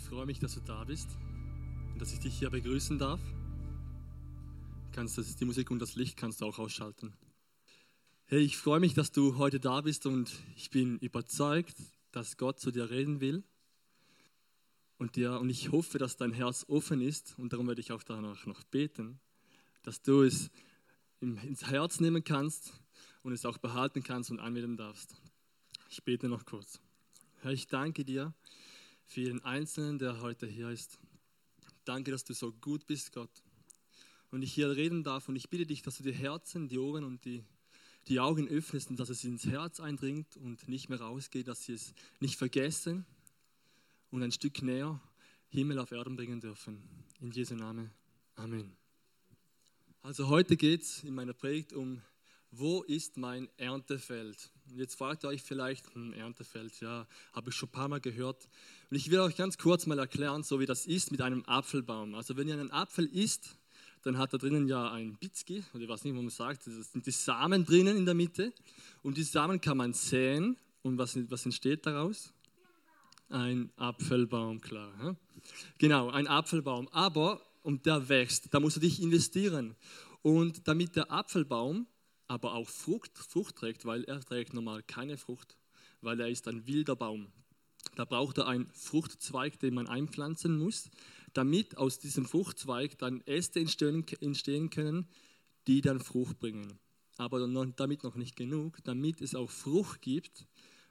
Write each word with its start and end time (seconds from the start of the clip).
Ich 0.00 0.08
freue 0.08 0.26
mich, 0.26 0.40
dass 0.40 0.54
du 0.54 0.60
da 0.60 0.82
bist 0.82 1.08
und 1.92 2.00
dass 2.00 2.12
ich 2.12 2.18
dich 2.18 2.36
hier 2.36 2.50
begrüßen 2.50 2.98
darf. 2.98 3.20
Kannst 4.92 5.18
das 5.18 5.36
die 5.36 5.44
Musik 5.44 5.70
und 5.70 5.78
das 5.78 5.94
Licht 5.94 6.16
kannst 6.16 6.40
du 6.40 6.46
auch 6.46 6.58
ausschalten. 6.58 7.12
Hey, 8.24 8.40
ich 8.40 8.56
freue 8.56 8.80
mich, 8.80 8.94
dass 8.94 9.12
du 9.12 9.36
heute 9.36 9.60
da 9.60 9.82
bist 9.82 10.06
und 10.06 10.32
ich 10.56 10.70
bin 10.70 10.98
überzeugt, 10.98 11.76
dass 12.12 12.38
Gott 12.38 12.58
zu 12.58 12.72
dir 12.72 12.90
reden 12.90 13.20
will. 13.20 13.44
Und, 14.98 15.16
dir, 15.16 15.38
und 15.38 15.50
ich 15.50 15.70
hoffe, 15.70 15.98
dass 15.98 16.16
dein 16.16 16.32
Herz 16.32 16.64
offen 16.66 17.02
ist 17.02 17.38
und 17.38 17.52
darum 17.52 17.68
werde 17.68 17.82
ich 17.82 17.92
auch 17.92 18.02
danach 18.02 18.46
noch 18.46 18.64
beten, 18.64 19.20
dass 19.82 20.02
du 20.02 20.22
es 20.22 20.50
ins 21.20 21.66
Herz 21.66 22.00
nehmen 22.00 22.24
kannst 22.24 22.72
und 23.22 23.32
es 23.32 23.44
auch 23.44 23.58
behalten 23.58 24.02
kannst 24.02 24.30
und 24.30 24.40
anwenden 24.40 24.78
darfst. 24.78 25.14
Ich 25.90 26.02
bete 26.02 26.28
noch 26.28 26.46
kurz. 26.46 26.80
Herr, 27.42 27.52
ich 27.52 27.68
danke 27.68 28.04
dir 28.04 28.34
für 29.10 29.22
jeden 29.22 29.42
Einzelnen, 29.44 29.98
der 29.98 30.20
heute 30.20 30.46
hier 30.46 30.70
ist. 30.70 31.00
Danke, 31.84 32.12
dass 32.12 32.22
du 32.22 32.32
so 32.32 32.52
gut 32.52 32.86
bist, 32.86 33.10
Gott. 33.12 33.42
Und 34.30 34.42
ich 34.42 34.52
hier 34.52 34.70
reden 34.70 35.02
darf 35.02 35.28
und 35.28 35.34
ich 35.34 35.50
bitte 35.50 35.66
dich, 35.66 35.82
dass 35.82 35.96
du 35.96 36.04
die 36.04 36.12
Herzen, 36.12 36.68
die 36.68 36.78
Ohren 36.78 37.02
und 37.02 37.24
die, 37.24 37.42
die 38.06 38.20
Augen 38.20 38.46
öffnest 38.46 38.88
und 38.88 39.00
dass 39.00 39.08
es 39.08 39.24
ins 39.24 39.44
Herz 39.46 39.80
eindringt 39.80 40.36
und 40.36 40.68
nicht 40.68 40.88
mehr 40.88 41.00
rausgeht, 41.00 41.48
dass 41.48 41.64
sie 41.64 41.72
es 41.72 41.92
nicht 42.20 42.36
vergessen 42.36 43.04
und 44.12 44.22
ein 44.22 44.30
Stück 44.30 44.62
näher 44.62 45.00
Himmel 45.48 45.80
auf 45.80 45.90
Erden 45.90 46.14
bringen 46.14 46.40
dürfen. 46.40 46.80
In 47.20 47.32
Jesu 47.32 47.56
Namen. 47.56 47.90
Amen. 48.36 48.76
Also 50.02 50.28
heute 50.28 50.56
geht 50.56 50.82
es 50.82 51.02
in 51.02 51.16
meiner 51.16 51.32
Predigt 51.32 51.72
um 51.72 52.00
wo 52.52 52.82
ist 52.82 53.16
mein 53.16 53.48
Erntefeld? 53.56 54.50
Jetzt 54.76 54.96
fragt 54.96 55.24
ihr 55.24 55.28
euch 55.28 55.42
vielleicht, 55.42 55.94
hm, 55.94 56.12
Erntefeld, 56.14 56.80
ja, 56.80 57.06
habe 57.32 57.50
ich 57.50 57.56
schon 57.56 57.68
ein 57.68 57.72
paar 57.72 57.88
Mal 57.88 58.00
gehört. 58.00 58.48
Und 58.90 58.96
ich 58.96 59.10
will 59.10 59.20
euch 59.20 59.36
ganz 59.36 59.56
kurz 59.58 59.86
mal 59.86 59.98
erklären, 59.98 60.42
so 60.42 60.60
wie 60.60 60.66
das 60.66 60.86
ist 60.86 61.10
mit 61.12 61.20
einem 61.20 61.44
Apfelbaum. 61.44 62.14
Also 62.14 62.36
wenn 62.36 62.48
ihr 62.48 62.54
einen 62.54 62.70
Apfel 62.70 63.06
isst, 63.06 63.56
dann 64.02 64.18
hat 64.18 64.32
da 64.32 64.38
drinnen 64.38 64.66
ja 64.66 64.90
ein 64.90 65.16
Bitzki, 65.16 65.62
oder 65.74 65.84
ich 65.84 65.88
weiß 65.88 66.04
nicht, 66.04 66.14
wo 66.14 66.22
man 66.22 66.30
sagt, 66.30 66.66
das 66.66 66.92
sind 66.92 67.06
die 67.06 67.10
Samen 67.10 67.64
drinnen 67.64 67.96
in 67.96 68.04
der 68.04 68.14
Mitte. 68.14 68.52
Und 69.02 69.16
die 69.16 69.22
Samen 69.22 69.60
kann 69.60 69.76
man 69.76 69.92
säen. 69.92 70.56
Und 70.82 70.96
was, 70.98 71.18
was 71.30 71.44
entsteht 71.44 71.84
daraus? 71.86 72.32
Ein 73.28 73.70
Apfelbaum, 73.76 74.60
klar. 74.60 74.92
Ja? 75.02 75.16
Genau, 75.78 76.10
ein 76.10 76.26
Apfelbaum. 76.26 76.88
Aber, 76.88 77.42
und 77.62 77.86
der 77.86 78.08
wächst, 78.08 78.52
da 78.52 78.58
musst 78.58 78.76
du 78.76 78.80
dich 78.80 79.02
investieren. 79.02 79.76
Und 80.22 80.66
damit 80.66 80.96
der 80.96 81.12
Apfelbaum 81.12 81.86
aber 82.30 82.54
auch 82.54 82.68
Frucht, 82.68 83.18
Frucht 83.18 83.56
trägt, 83.56 83.84
weil 83.86 84.04
er 84.04 84.20
trägt 84.20 84.54
normal 84.54 84.84
keine 84.84 85.18
Frucht, 85.18 85.56
weil 86.00 86.20
er 86.20 86.28
ist 86.28 86.46
ein 86.46 86.64
wilder 86.68 86.94
Baum. 86.94 87.26
Da 87.96 88.04
braucht 88.04 88.38
er 88.38 88.46
einen 88.46 88.70
Fruchtzweig, 88.70 89.58
den 89.58 89.74
man 89.74 89.88
einpflanzen 89.88 90.56
muss, 90.56 90.90
damit 91.32 91.76
aus 91.76 91.98
diesem 91.98 92.24
Fruchtzweig 92.24 92.96
dann 92.98 93.20
Äste 93.26 93.58
entstehen, 93.58 94.06
entstehen 94.20 94.70
können, 94.70 95.08
die 95.66 95.80
dann 95.80 95.98
Frucht 95.98 96.38
bringen. 96.38 96.78
Aber 97.16 97.40
damit 97.74 98.04
noch 98.04 98.14
nicht 98.14 98.36
genug, 98.36 98.78
damit 98.84 99.20
es 99.22 99.34
auch 99.34 99.50
Frucht 99.50 100.00
gibt, 100.00 100.46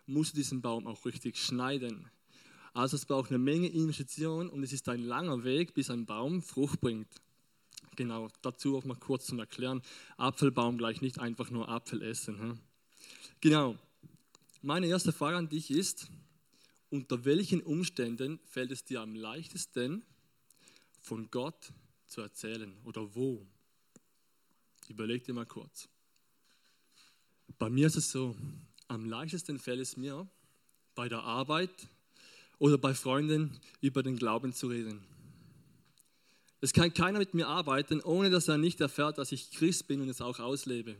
muss 0.08 0.34
diesen 0.34 0.62
Baum 0.62 0.88
auch 0.88 1.06
richtig 1.06 1.38
schneiden. 1.38 2.12
Also 2.73 2.98
es 2.98 3.06
braucht 3.06 3.30
eine 3.30 3.40
Menge 3.40 3.70
Investition 3.70 4.50
und 4.50 4.62
es 4.64 4.73
ist 4.73 4.90
ein 4.90 5.04
langer 5.04 5.45
Weg, 5.45 5.73
bis 5.73 5.90
ein 5.90 6.06
Baum 6.06 6.42
Frucht 6.42 6.82
bringt. 6.82 7.08
Genau, 8.00 8.30
dazu 8.42 8.78
auch 8.78 8.86
mal 8.86 8.95
kurz 8.95 9.25
zum 9.25 9.39
Erklären. 9.39 9.81
Apfelbaum 10.16 10.78
gleich 10.78 11.02
nicht 11.02 11.19
einfach 11.19 11.50
nur 11.50 11.67
Apfel 11.67 12.02
essen. 12.02 12.39
Hm? 12.39 12.59
Genau. 13.42 13.78
Meine 14.61 14.88
erste 14.88 15.11
Frage 15.11 15.36
an 15.36 15.50
dich 15.50 15.69
ist, 15.69 16.08
unter 16.89 17.25
welchen 17.25 17.61
Umständen 17.61 18.39
fällt 18.45 18.72
es 18.72 18.86
dir 18.86 19.02
am 19.02 19.16
leichtesten, 19.16 20.02
von 21.02 21.30
Gott 21.30 21.73
zu 22.08 22.22
erzählen 22.22 22.73
oder 22.86 23.14
wo? 23.16 23.45
Überleg 24.88 25.26
dir 25.26 25.33
mal 25.33 25.45
kurz. 25.45 25.89
Bei 27.58 27.70
mir 27.70 27.88
ist 27.88 27.98
es 27.98 28.11
so, 28.11 28.33
am 28.88 29.04
leichtesten 29.04 29.59
fällt 29.59 29.82
es 29.82 29.98
mir, 29.98 30.26
bei 30.95 31.09
der 31.09 31.23
Arbeit 31.23 31.89
oder 32.59 32.77
bei 32.77 32.93
Freunden 32.93 33.59
über 33.82 34.04
den 34.04 34.15
Glauben 34.15 34.54
zu 34.54 34.67
reden. 34.67 35.04
Es 36.61 36.73
kann 36.73 36.93
keiner 36.93 37.20
mit 37.20 37.33
mir 37.33 37.47
arbeiten, 37.47 38.02
ohne 38.02 38.30
dass 38.30 38.47
er 38.47 38.58
nicht 38.58 38.81
erfährt, 38.81 39.17
dass 39.17 39.31
ich 39.31 39.52
Christ 39.52 39.87
bin 39.87 40.02
und 40.02 40.09
es 40.09 40.21
auch 40.21 40.39
auslebe. 40.39 40.97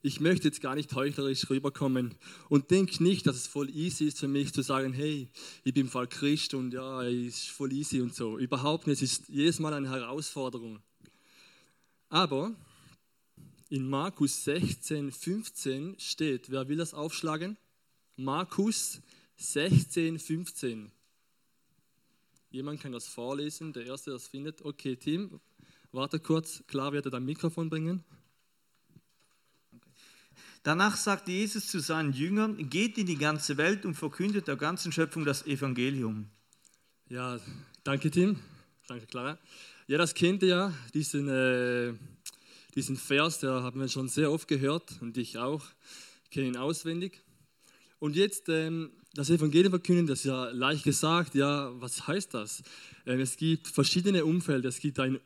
Ich 0.00 0.20
möchte 0.20 0.46
jetzt 0.46 0.60
gar 0.60 0.76
nicht 0.76 0.94
heuchlerisch 0.94 1.50
rüberkommen 1.50 2.14
und 2.48 2.70
denke 2.70 3.02
nicht, 3.02 3.26
dass 3.26 3.34
es 3.34 3.48
voll 3.48 3.68
easy 3.70 4.04
ist 4.04 4.20
für 4.20 4.28
mich 4.28 4.52
zu 4.52 4.62
sagen, 4.62 4.92
hey, 4.92 5.28
ich 5.64 5.74
bin 5.74 5.88
voll 5.88 6.06
Christ 6.06 6.54
und 6.54 6.72
ja, 6.72 7.02
ist 7.02 7.48
voll 7.48 7.72
easy 7.72 8.00
und 8.00 8.14
so. 8.14 8.38
Überhaupt 8.38 8.86
nicht, 8.86 9.02
es 9.02 9.18
ist 9.18 9.28
jedes 9.28 9.58
Mal 9.58 9.74
eine 9.74 9.90
Herausforderung. 9.90 10.80
Aber 12.08 12.54
in 13.68 13.88
Markus 13.88 14.44
16, 14.44 15.10
15 15.10 15.96
steht, 15.98 16.48
wer 16.50 16.68
will 16.68 16.76
das 16.76 16.94
aufschlagen? 16.94 17.56
Markus 18.16 19.00
16, 19.36 20.20
15. 20.20 20.92
Jemand 22.50 22.80
kann 22.80 22.92
das 22.92 23.06
vorlesen, 23.06 23.72
der 23.72 23.84
Erste, 23.84 24.10
der 24.10 24.18
das 24.18 24.28
findet. 24.28 24.64
Okay, 24.64 24.96
Team, 24.96 25.40
warte 25.92 26.18
kurz. 26.18 26.62
Klar, 26.66 26.92
wird 26.92 27.06
er 27.06 27.10
dein 27.10 27.24
Mikrofon 27.24 27.68
bringen. 27.68 28.04
Danach 30.62 30.96
sagte 30.96 31.30
Jesus 31.30 31.68
zu 31.68 31.78
seinen 31.78 32.12
Jüngern, 32.12 32.68
geht 32.68 32.98
in 32.98 33.06
die 33.06 33.16
ganze 33.16 33.56
Welt 33.56 33.84
und 33.84 33.94
verkündet 33.94 34.48
der 34.48 34.56
ganzen 34.56 34.92
Schöpfung 34.92 35.24
das 35.24 35.46
Evangelium. 35.46 36.30
Ja, 37.08 37.38
danke 37.84 38.10
Tim, 38.10 38.38
danke 38.86 39.06
Clara. 39.06 39.38
Ja, 39.86 39.98
das 39.98 40.14
kennt 40.14 40.42
ihr 40.42 40.48
ja, 40.48 40.74
diesen, 40.92 41.28
äh, 41.28 41.94
diesen 42.74 42.96
Vers, 42.96 43.40
der 43.40 43.62
haben 43.62 43.80
wir 43.80 43.88
schon 43.88 44.08
sehr 44.08 44.30
oft 44.30 44.48
gehört 44.48 45.00
und 45.00 45.16
ich 45.16 45.38
auch, 45.38 45.64
ich 46.24 46.30
kenne 46.30 46.48
ihn 46.48 46.56
auswendig. 46.56 47.22
Und 47.98 48.14
jetzt 48.14 48.48
ähm, 48.48 48.90
das 49.18 49.30
Evangelium 49.30 49.72
verkünden, 49.72 50.06
das 50.06 50.20
ist 50.20 50.26
ja 50.26 50.48
leicht 50.50 50.84
gesagt. 50.84 51.34
Ja, 51.34 51.72
was 51.80 52.06
heißt 52.06 52.34
das? 52.34 52.62
Ähm, 53.04 53.18
es 53.18 53.36
gibt 53.36 53.66
verschiedene 53.66 54.24
Umfelder. 54.24 54.68
Es 54.68 54.78
gibt 54.78 55.00
ein 55.00 55.18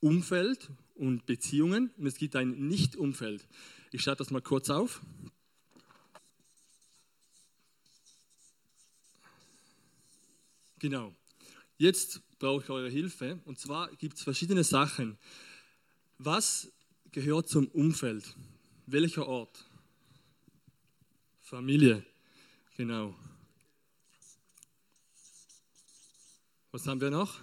Umfeld 0.00 0.70
und 0.94 1.26
Beziehungen 1.26 1.90
und 1.98 2.06
es 2.06 2.16
gibt 2.16 2.34
ein 2.34 2.52
Nicht-Umfeld. 2.52 3.46
Ich 3.92 4.00
schreibe 4.00 4.16
das 4.16 4.30
mal 4.30 4.40
kurz 4.40 4.70
auf. 4.70 5.02
Genau. 10.78 11.14
Jetzt 11.76 12.22
brauche 12.38 12.64
ich 12.64 12.70
eure 12.70 12.88
Hilfe. 12.88 13.38
Und 13.44 13.58
zwar 13.58 13.94
gibt 13.96 14.16
es 14.16 14.22
verschiedene 14.22 14.64
Sachen. 14.64 15.18
Was 16.16 16.72
gehört 17.12 17.50
zum 17.50 17.66
Umfeld? 17.68 18.34
Welcher 18.86 19.28
Ort? 19.28 19.62
Familie. 21.42 22.02
Genau. 22.76 23.14
Was 26.72 26.86
haben 26.86 27.00
wir 27.00 27.10
noch? 27.10 27.40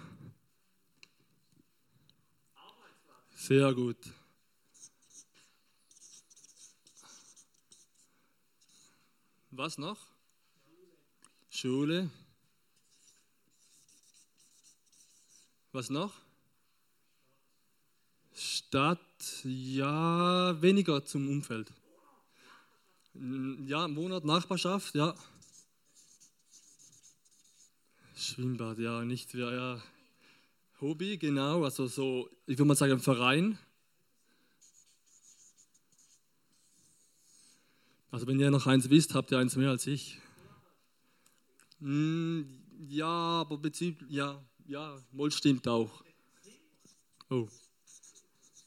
Sehr 3.34 3.74
gut. 3.74 3.96
Was 9.50 9.76
noch? 9.76 9.98
Schule. 11.50 12.10
Was 15.72 15.90
noch? 15.90 16.14
Stadt, 18.32 19.00
ja, 19.42 20.62
weniger 20.62 21.04
zum 21.04 21.28
Umfeld. 21.28 21.72
Ja, 23.14 23.86
Monat, 23.86 24.24
Nachbarschaft, 24.24 24.94
ja. 24.94 25.14
Schwimmbad, 28.16 28.78
ja, 28.78 29.04
nicht, 29.04 29.32
ja, 29.34 29.52
ja. 29.52 29.82
Hobby, 30.80 31.16
genau, 31.16 31.64
also 31.64 31.86
so, 31.86 32.28
ich 32.46 32.58
würde 32.58 32.66
mal 32.68 32.74
sagen, 32.74 32.98
Verein. 32.98 33.58
Also 38.10 38.26
wenn 38.26 38.38
ihr 38.40 38.50
noch 38.50 38.66
eins 38.66 38.90
wisst, 38.90 39.14
habt 39.14 39.30
ihr 39.30 39.38
eins 39.38 39.56
mehr 39.56 39.70
als 39.70 39.86
ich. 39.86 40.20
Hm, 41.80 42.46
ja, 42.88 43.06
aber 43.06 43.58
bezüglich, 43.58 44.10
ja, 44.10 44.44
ja, 44.66 44.96
wohl 45.12 45.30
stimmt 45.30 45.68
auch. 45.68 46.04
Oh. 47.30 47.48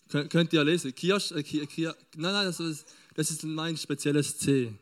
Kön 0.09 0.29
könnt 0.29 0.53
ihr 0.53 0.63
lesen? 0.63 0.95
Kirsch, 0.95 1.31
äh, 1.31 1.43
Kirsch, 1.43 1.95
nein, 2.15 2.33
nein, 2.33 2.45
das 2.45 2.59
ist, 2.59 2.87
das 3.17 3.31
ist 3.31 3.43
mein 3.43 3.75
spezielles 3.75 4.37
C. 4.37 4.73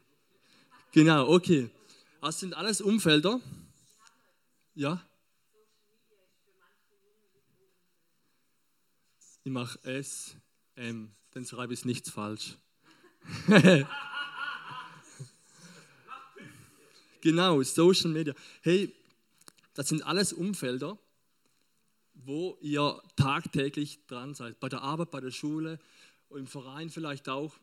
Genau, 0.91 1.29
okay. 1.29 1.69
Das 2.21 2.37
sind 2.41 2.53
alles 2.53 2.81
Umfelder. 2.81 3.39
Ja? 4.73 5.01
Ich 9.45 9.51
mache 9.51 9.81
S, 9.85 10.35
M, 10.75 11.15
dann 11.31 11.45
schreibe 11.45 11.73
ich 11.73 11.85
nichts 11.85 12.09
falsch. 12.09 12.57
genau, 17.21 17.63
Social 17.63 18.11
Media. 18.11 18.33
Hey, 18.61 18.93
Das 19.75 19.87
sind 19.87 20.05
alles 20.05 20.33
Umfelder, 20.33 20.97
wo 22.13 22.57
ihr 22.59 23.01
tagtäglich 23.15 24.05
dran 24.07 24.33
seid. 24.33 24.59
Bei 24.59 24.67
der 24.67 24.81
Arbeit, 24.81 25.11
bei 25.11 25.21
der 25.21 25.31
Schule, 25.31 25.79
im 26.31 26.47
Verein 26.47 26.89
vielleicht 26.89 27.29
auch. 27.29 27.55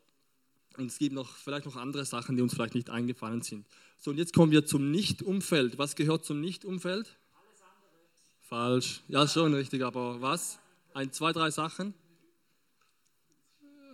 Und 0.77 0.87
es 0.87 0.97
gibt 0.97 1.13
noch, 1.13 1.35
vielleicht 1.35 1.65
noch 1.65 1.75
andere 1.75 2.05
Sachen, 2.05 2.35
die 2.35 2.41
uns 2.41 2.53
vielleicht 2.53 2.75
nicht 2.75 2.89
eingefallen 2.89 3.41
sind. 3.41 3.65
So, 3.99 4.11
und 4.11 4.17
jetzt 4.17 4.33
kommen 4.33 4.51
wir 4.51 4.65
zum 4.65 4.91
Nicht-Umfeld. 4.91 5.77
Was 5.77 5.95
gehört 5.95 6.25
zum 6.25 6.41
Nicht-Umfeld? 6.41 7.15
Falsch. 8.41 9.01
Ja, 9.07 9.27
schon 9.27 9.53
richtig, 9.53 9.83
aber 9.83 10.21
was? 10.21 10.59
Ein, 10.93 11.11
zwei, 11.11 11.31
drei 11.31 11.51
Sachen. 11.51 11.93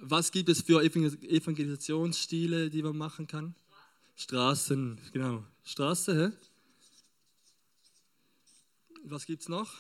Was 0.01 0.31
gibt 0.31 0.47
es 0.49 0.61
für 0.61 0.81
Evangelisationsstile, 0.81 2.69
die 2.69 2.81
man 2.81 2.97
machen 2.97 3.27
kann? 3.27 3.55
Straßen, 4.15 4.99
genau. 5.11 5.43
Straße, 5.63 6.15
hä? 6.15 6.31
Was 9.03 9.25
gibt 9.25 9.41
es 9.41 9.49
noch? 9.49 9.73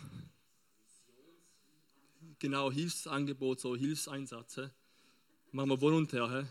Genau, 2.39 2.71
Hilfsangebot, 2.71 3.59
so 3.59 3.75
Hilfseinsatz. 3.75 4.57
Hä? 4.57 4.69
Machen 5.51 5.69
wir 5.69 5.81
volontär, 5.81 6.29
hä? 6.29 6.45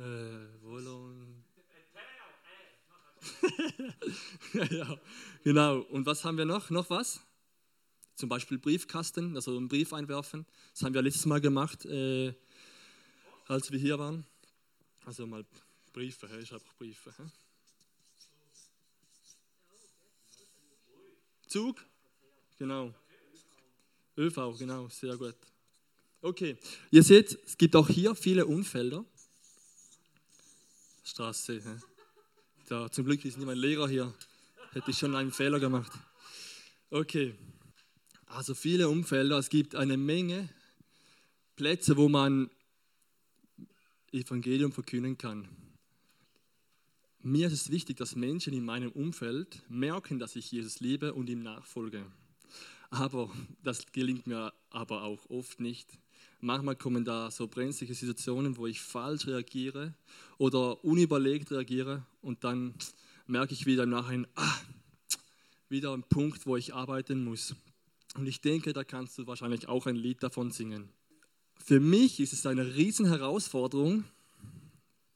Äh, 0.00 0.62
Volon 0.62 1.44
ja, 4.70 4.98
genau. 5.44 5.80
Und 5.80 6.06
was 6.06 6.24
haben 6.24 6.38
wir 6.38 6.46
noch? 6.46 6.70
Noch 6.70 6.88
was? 6.88 7.20
Zum 8.14 8.30
Beispiel 8.30 8.56
Briefkasten, 8.56 9.36
also 9.36 9.58
einen 9.58 9.68
Brief 9.68 9.92
einwerfen. 9.92 10.46
Das 10.72 10.84
haben 10.84 10.94
wir 10.94 11.02
letztes 11.02 11.26
Mal 11.26 11.42
gemacht, 11.42 11.84
äh, 11.84 12.32
als 13.46 13.70
wir 13.70 13.78
hier 13.78 13.98
waren. 13.98 14.24
Also 15.04 15.26
mal 15.26 15.44
Briefe, 15.92 16.26
ich 16.40 16.50
habe 16.50 16.64
auch 16.64 16.74
Briefe. 16.78 17.12
Hä? 17.18 17.24
Zug? 21.46 21.84
Genau. 22.58 22.94
ÖV, 24.16 24.56
genau, 24.58 24.88
sehr 24.88 25.18
gut. 25.18 25.36
Okay, 26.22 26.56
ihr 26.90 27.02
seht, 27.02 27.38
es 27.44 27.58
gibt 27.58 27.76
auch 27.76 27.88
hier 27.88 28.14
viele 28.14 28.46
Unfelder. 28.46 29.04
Straße. 31.10 31.60
Da, 32.68 32.88
zum 32.88 33.04
Glück 33.04 33.24
ist 33.24 33.36
mein 33.36 33.58
Lehrer 33.58 33.88
hier. 33.88 34.14
Hätte 34.70 34.92
ich 34.92 34.98
schon 34.98 35.16
einen 35.16 35.32
Fehler 35.32 35.58
gemacht. 35.58 35.90
Okay, 36.88 37.34
also 38.26 38.54
viele 38.54 38.88
Umfelder. 38.88 39.36
Es 39.36 39.48
gibt 39.48 39.74
eine 39.74 39.96
Menge 39.96 40.48
Plätze, 41.56 41.96
wo 41.96 42.08
man 42.08 42.48
Evangelium 44.12 44.70
verkünden 44.70 45.18
kann. 45.18 45.48
Mir 47.22 47.48
ist 47.48 47.54
es 47.54 47.70
wichtig, 47.70 47.96
dass 47.96 48.14
Menschen 48.14 48.52
in 48.52 48.64
meinem 48.64 48.92
Umfeld 48.92 49.64
merken, 49.68 50.20
dass 50.20 50.36
ich 50.36 50.52
Jesus 50.52 50.78
liebe 50.78 51.12
und 51.12 51.28
ihm 51.28 51.42
nachfolge. 51.42 52.06
Aber 52.90 53.28
das 53.64 53.90
gelingt 53.90 54.28
mir 54.28 54.52
aber 54.70 55.02
auch 55.02 55.28
oft 55.28 55.58
nicht. 55.58 55.88
Manchmal 56.42 56.76
kommen 56.76 57.04
da 57.04 57.30
so 57.30 57.46
brenzliche 57.46 57.94
Situationen, 57.94 58.56
wo 58.56 58.66
ich 58.66 58.80
falsch 58.80 59.26
reagiere 59.26 59.94
oder 60.38 60.82
unüberlegt 60.84 61.50
reagiere 61.50 62.06
und 62.22 62.44
dann 62.44 62.74
merke 63.26 63.52
ich 63.52 63.66
wieder 63.66 63.82
im 63.82 63.90
Nachhinein, 63.90 64.26
ah, 64.36 64.56
wieder 65.68 65.92
ein 65.92 66.02
Punkt, 66.02 66.46
wo 66.46 66.56
ich 66.56 66.74
arbeiten 66.74 67.24
muss. 67.24 67.54
Und 68.14 68.26
ich 68.26 68.40
denke, 68.40 68.72
da 68.72 68.84
kannst 68.84 69.18
du 69.18 69.26
wahrscheinlich 69.26 69.68
auch 69.68 69.86
ein 69.86 69.96
Lied 69.96 70.22
davon 70.22 70.50
singen. 70.50 70.88
Für 71.62 71.78
mich 71.78 72.20
ist 72.20 72.32
es 72.32 72.46
eine 72.46 72.74
riesen 72.74 73.06
Herausforderung, 73.06 74.04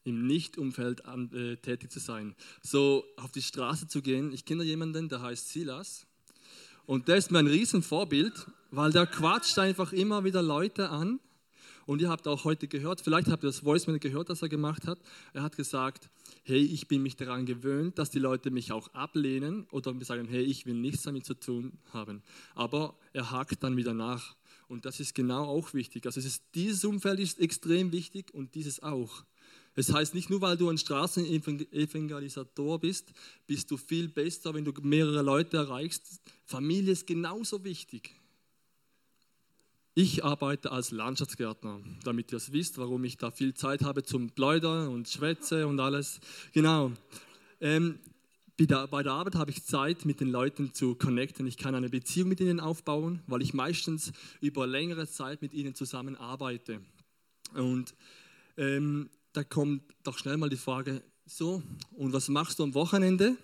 im 0.05 0.27
Nicht-Umfeld 0.27 1.01
äh, 1.33 1.57
tätig 1.57 1.91
zu 1.91 1.99
sein. 1.99 2.35
So 2.61 3.03
auf 3.17 3.31
die 3.31 3.41
Straße 3.41 3.87
zu 3.87 4.01
gehen. 4.01 4.31
Ich 4.31 4.45
kenne 4.45 4.63
jemanden, 4.63 5.09
der 5.09 5.21
heißt 5.21 5.49
Silas. 5.49 6.05
Und 6.85 7.07
der 7.07 7.17
ist 7.17 7.31
mir 7.31 7.39
ein 7.39 7.47
Riesenvorbild, 7.47 8.45
weil 8.75 8.91
der 8.91 9.07
quatscht 9.07 9.57
einfach 9.59 9.93
immer 9.93 10.23
wieder 10.23 10.41
Leute 10.41 10.89
an. 10.89 11.19
Und 11.85 12.01
ihr 12.01 12.09
habt 12.09 12.27
auch 12.27 12.45
heute 12.45 12.67
gehört, 12.67 13.01
vielleicht 13.01 13.27
habt 13.27 13.43
ihr 13.43 13.47
das 13.47 13.63
Voicemail 13.63 13.99
gehört, 13.99 14.29
das 14.29 14.41
er 14.41 14.49
gemacht 14.49 14.87
hat. 14.87 14.97
Er 15.33 15.43
hat 15.43 15.55
gesagt, 15.55 16.09
hey, 16.43 16.59
ich 16.59 16.87
bin 16.87 17.03
mich 17.03 17.15
daran 17.15 17.45
gewöhnt, 17.45 17.99
dass 17.99 18.09
die 18.09 18.17
Leute 18.17 18.49
mich 18.49 18.71
auch 18.71 18.87
ablehnen 18.95 19.67
oder 19.69 19.93
sagen, 20.03 20.27
hey, 20.27 20.41
ich 20.41 20.65
will 20.65 20.73
nichts 20.73 21.03
damit 21.03 21.27
zu 21.27 21.35
tun 21.35 21.73
haben. 21.93 22.23
Aber 22.55 22.95
er 23.13 23.29
hakt 23.29 23.63
dann 23.63 23.77
wieder 23.77 23.93
nach. 23.93 24.35
Und 24.67 24.85
das 24.85 24.99
ist 24.99 25.13
genau 25.13 25.45
auch 25.45 25.75
wichtig. 25.75 26.07
Also 26.07 26.19
ist, 26.19 26.43
dieses 26.55 26.83
Umfeld 26.85 27.19
ist 27.19 27.39
extrem 27.39 27.91
wichtig 27.91 28.33
und 28.33 28.55
dieses 28.55 28.81
auch. 28.81 29.23
Es 29.75 29.93
heißt 29.93 30.15
nicht 30.15 30.31
nur, 30.31 30.41
weil 30.41 30.57
du 30.57 30.69
ein 30.69 30.79
Straßenevangelisator 30.79 32.79
bist, 32.79 33.11
bist 33.45 33.69
du 33.69 33.77
viel 33.77 34.07
besser, 34.07 34.53
wenn 34.53 34.65
du 34.65 34.73
mehrere 34.81 35.21
Leute 35.21 35.57
erreichst. 35.57 36.21
Familie 36.45 36.93
ist 36.93 37.05
genauso 37.05 37.63
wichtig. 37.63 38.15
Ich 39.97 40.25
arbeite 40.25 40.73
als 40.73 40.91
Landschaftsgärtner, 40.91 41.79
damit 42.03 42.33
ihr 42.33 42.35
es 42.35 42.51
wisst, 42.51 42.77
warum 42.77 43.05
ich 43.05 43.15
da 43.15 43.31
viel 43.31 43.53
Zeit 43.53 43.81
habe 43.81 44.03
zum 44.03 44.29
Pläudern 44.29 44.89
und 44.89 45.07
Schwätze 45.07 45.67
und 45.67 45.79
alles. 45.79 46.19
Genau. 46.51 46.91
Ähm, 47.61 47.99
bei 48.57 48.65
der, 48.65 48.87
bei 48.87 49.03
der 49.03 49.13
Arbeit 49.13 49.35
habe 49.35 49.51
ich 49.51 49.63
Zeit, 49.63 50.03
mit 50.03 50.19
den 50.19 50.27
Leuten 50.27 50.73
zu 50.73 50.95
connecten. 50.95 51.47
Ich 51.47 51.55
kann 51.55 51.75
eine 51.75 51.87
Beziehung 51.87 52.27
mit 52.27 52.41
ihnen 52.41 52.59
aufbauen, 52.59 53.21
weil 53.27 53.41
ich 53.41 53.53
meistens 53.53 54.11
über 54.41 54.67
längere 54.67 55.07
Zeit 55.07 55.41
mit 55.41 55.53
ihnen 55.53 55.75
zusammenarbeite. 55.75 56.81
Und 57.53 57.95
ähm, 58.57 59.09
da 59.31 59.45
kommt 59.45 59.81
doch 60.03 60.17
schnell 60.17 60.35
mal 60.35 60.49
die 60.49 60.57
Frage, 60.57 61.03
so, 61.25 61.63
und 61.93 62.11
was 62.11 62.27
machst 62.27 62.59
du 62.59 62.63
am 62.63 62.73
Wochenende? 62.73 63.37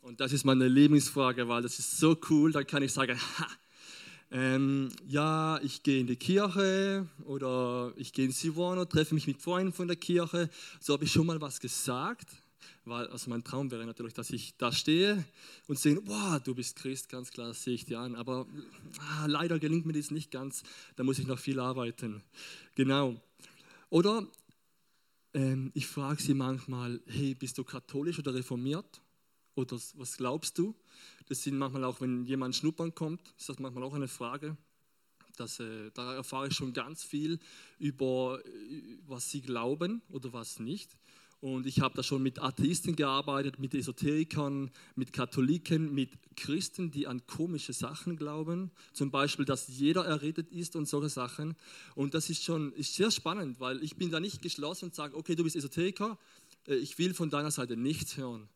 Und 0.00 0.18
das 0.20 0.32
ist 0.32 0.46
meine 0.46 0.66
Lieblingsfrage, 0.66 1.46
weil 1.46 1.60
das 1.60 1.78
ist 1.78 1.98
so 1.98 2.16
cool, 2.30 2.52
da 2.52 2.64
kann 2.64 2.82
ich 2.82 2.94
sagen, 2.94 3.20
ha, 3.38 3.46
ähm, 4.30 4.90
ja, 5.06 5.58
ich 5.62 5.82
gehe 5.82 6.00
in 6.00 6.06
die 6.06 6.16
Kirche 6.16 7.06
oder 7.24 7.92
ich 7.96 8.12
gehe 8.12 8.26
in 8.26 8.32
Sivono, 8.32 8.84
treffe 8.84 9.14
mich 9.14 9.26
mit 9.26 9.40
Freunden 9.40 9.72
von 9.72 9.88
der 9.88 9.96
Kirche. 9.96 10.50
So 10.80 10.92
habe 10.92 11.04
ich 11.04 11.12
schon 11.12 11.26
mal 11.26 11.40
was 11.40 11.60
gesagt, 11.60 12.28
weil 12.84 13.06
also 13.08 13.30
mein 13.30 13.42
Traum 13.42 13.70
wäre 13.70 13.86
natürlich, 13.86 14.12
dass 14.12 14.30
ich 14.30 14.54
da 14.58 14.70
stehe 14.70 15.24
und 15.66 15.78
sehe, 15.78 15.98
wow, 16.04 16.40
du 16.42 16.54
bist 16.54 16.76
Christ, 16.76 17.08
ganz 17.08 17.30
klar, 17.30 17.54
sehe 17.54 17.74
ich 17.74 17.86
dir 17.86 18.00
an. 18.00 18.16
Aber 18.16 18.46
ah, 18.98 19.26
leider 19.26 19.58
gelingt 19.58 19.86
mir 19.86 19.94
das 19.94 20.10
nicht 20.10 20.30
ganz, 20.30 20.62
da 20.96 21.04
muss 21.04 21.18
ich 21.18 21.26
noch 21.26 21.38
viel 21.38 21.58
arbeiten. 21.58 22.22
Genau. 22.74 23.16
Oder 23.88 24.26
ähm, 25.32 25.70
ich 25.72 25.86
frage 25.86 26.22
sie 26.22 26.34
manchmal, 26.34 27.00
hey, 27.06 27.34
bist 27.34 27.56
du 27.56 27.64
katholisch 27.64 28.18
oder 28.18 28.34
reformiert? 28.34 29.00
Oder 29.58 29.76
was 29.94 30.16
glaubst 30.16 30.56
du? 30.56 30.72
Das 31.26 31.42
sind 31.42 31.58
manchmal 31.58 31.82
auch, 31.82 32.00
wenn 32.00 32.24
jemand 32.24 32.54
schnuppern 32.54 32.94
kommt, 32.94 33.20
ist 33.36 33.48
das 33.48 33.58
manchmal 33.58 33.82
auch 33.82 33.94
eine 33.94 34.06
Frage. 34.06 34.56
Das, 35.36 35.58
äh, 35.58 35.90
da 35.94 36.14
erfahre 36.14 36.46
ich 36.46 36.54
schon 36.54 36.72
ganz 36.72 37.02
viel 37.02 37.40
über, 37.78 38.40
äh, 38.44 38.98
was 39.08 39.30
sie 39.30 39.40
glauben 39.40 40.00
oder 40.10 40.32
was 40.32 40.60
nicht. 40.60 40.96
Und 41.40 41.66
ich 41.66 41.80
habe 41.80 41.96
da 41.96 42.04
schon 42.04 42.22
mit 42.22 42.40
Atheisten 42.40 42.94
gearbeitet, 42.94 43.58
mit 43.58 43.74
Esoterikern, 43.74 44.70
mit 44.94 45.12
Katholiken, 45.12 45.92
mit 45.92 46.10
Christen, 46.36 46.92
die 46.92 47.08
an 47.08 47.26
komische 47.26 47.72
Sachen 47.72 48.16
glauben. 48.16 48.70
Zum 48.92 49.10
Beispiel, 49.10 49.44
dass 49.44 49.66
jeder 49.66 50.04
errettet 50.04 50.52
ist 50.52 50.76
und 50.76 50.86
solche 50.86 51.08
Sachen. 51.08 51.56
Und 51.96 52.14
das 52.14 52.30
ist 52.30 52.44
schon 52.44 52.72
ist 52.74 52.94
sehr 52.94 53.10
spannend, 53.10 53.58
weil 53.58 53.82
ich 53.82 53.96
bin 53.96 54.10
da 54.10 54.20
nicht 54.20 54.40
geschlossen 54.40 54.86
und 54.86 54.94
sage, 54.94 55.16
okay, 55.16 55.34
du 55.34 55.42
bist 55.42 55.56
Esoteriker, 55.56 56.16
äh, 56.68 56.76
ich 56.76 56.96
will 56.98 57.12
von 57.12 57.28
deiner 57.28 57.50
Seite 57.50 57.76
nichts 57.76 58.16
hören. 58.16 58.48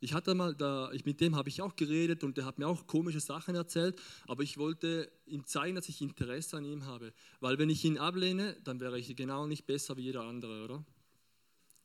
Ich 0.00 0.12
hatte 0.12 0.34
mal, 0.34 0.54
da, 0.54 0.92
ich, 0.92 1.04
mit 1.04 1.20
dem 1.20 1.34
habe 1.34 1.48
ich 1.48 1.60
auch 1.60 1.74
geredet 1.74 2.22
und 2.22 2.36
der 2.36 2.44
hat 2.44 2.58
mir 2.58 2.68
auch 2.68 2.86
komische 2.86 3.18
Sachen 3.18 3.56
erzählt, 3.56 4.00
aber 4.28 4.44
ich 4.44 4.56
wollte 4.56 5.10
ihm 5.26 5.44
zeigen, 5.44 5.74
dass 5.74 5.88
ich 5.88 6.00
Interesse 6.00 6.56
an 6.56 6.64
ihm 6.64 6.86
habe. 6.86 7.12
Weil 7.40 7.58
wenn 7.58 7.68
ich 7.68 7.84
ihn 7.84 7.98
ablehne, 7.98 8.56
dann 8.62 8.78
wäre 8.78 8.98
ich 8.98 9.14
genau 9.16 9.46
nicht 9.46 9.66
besser 9.66 9.96
wie 9.96 10.02
jeder 10.02 10.22
andere, 10.22 10.64
oder? 10.64 10.84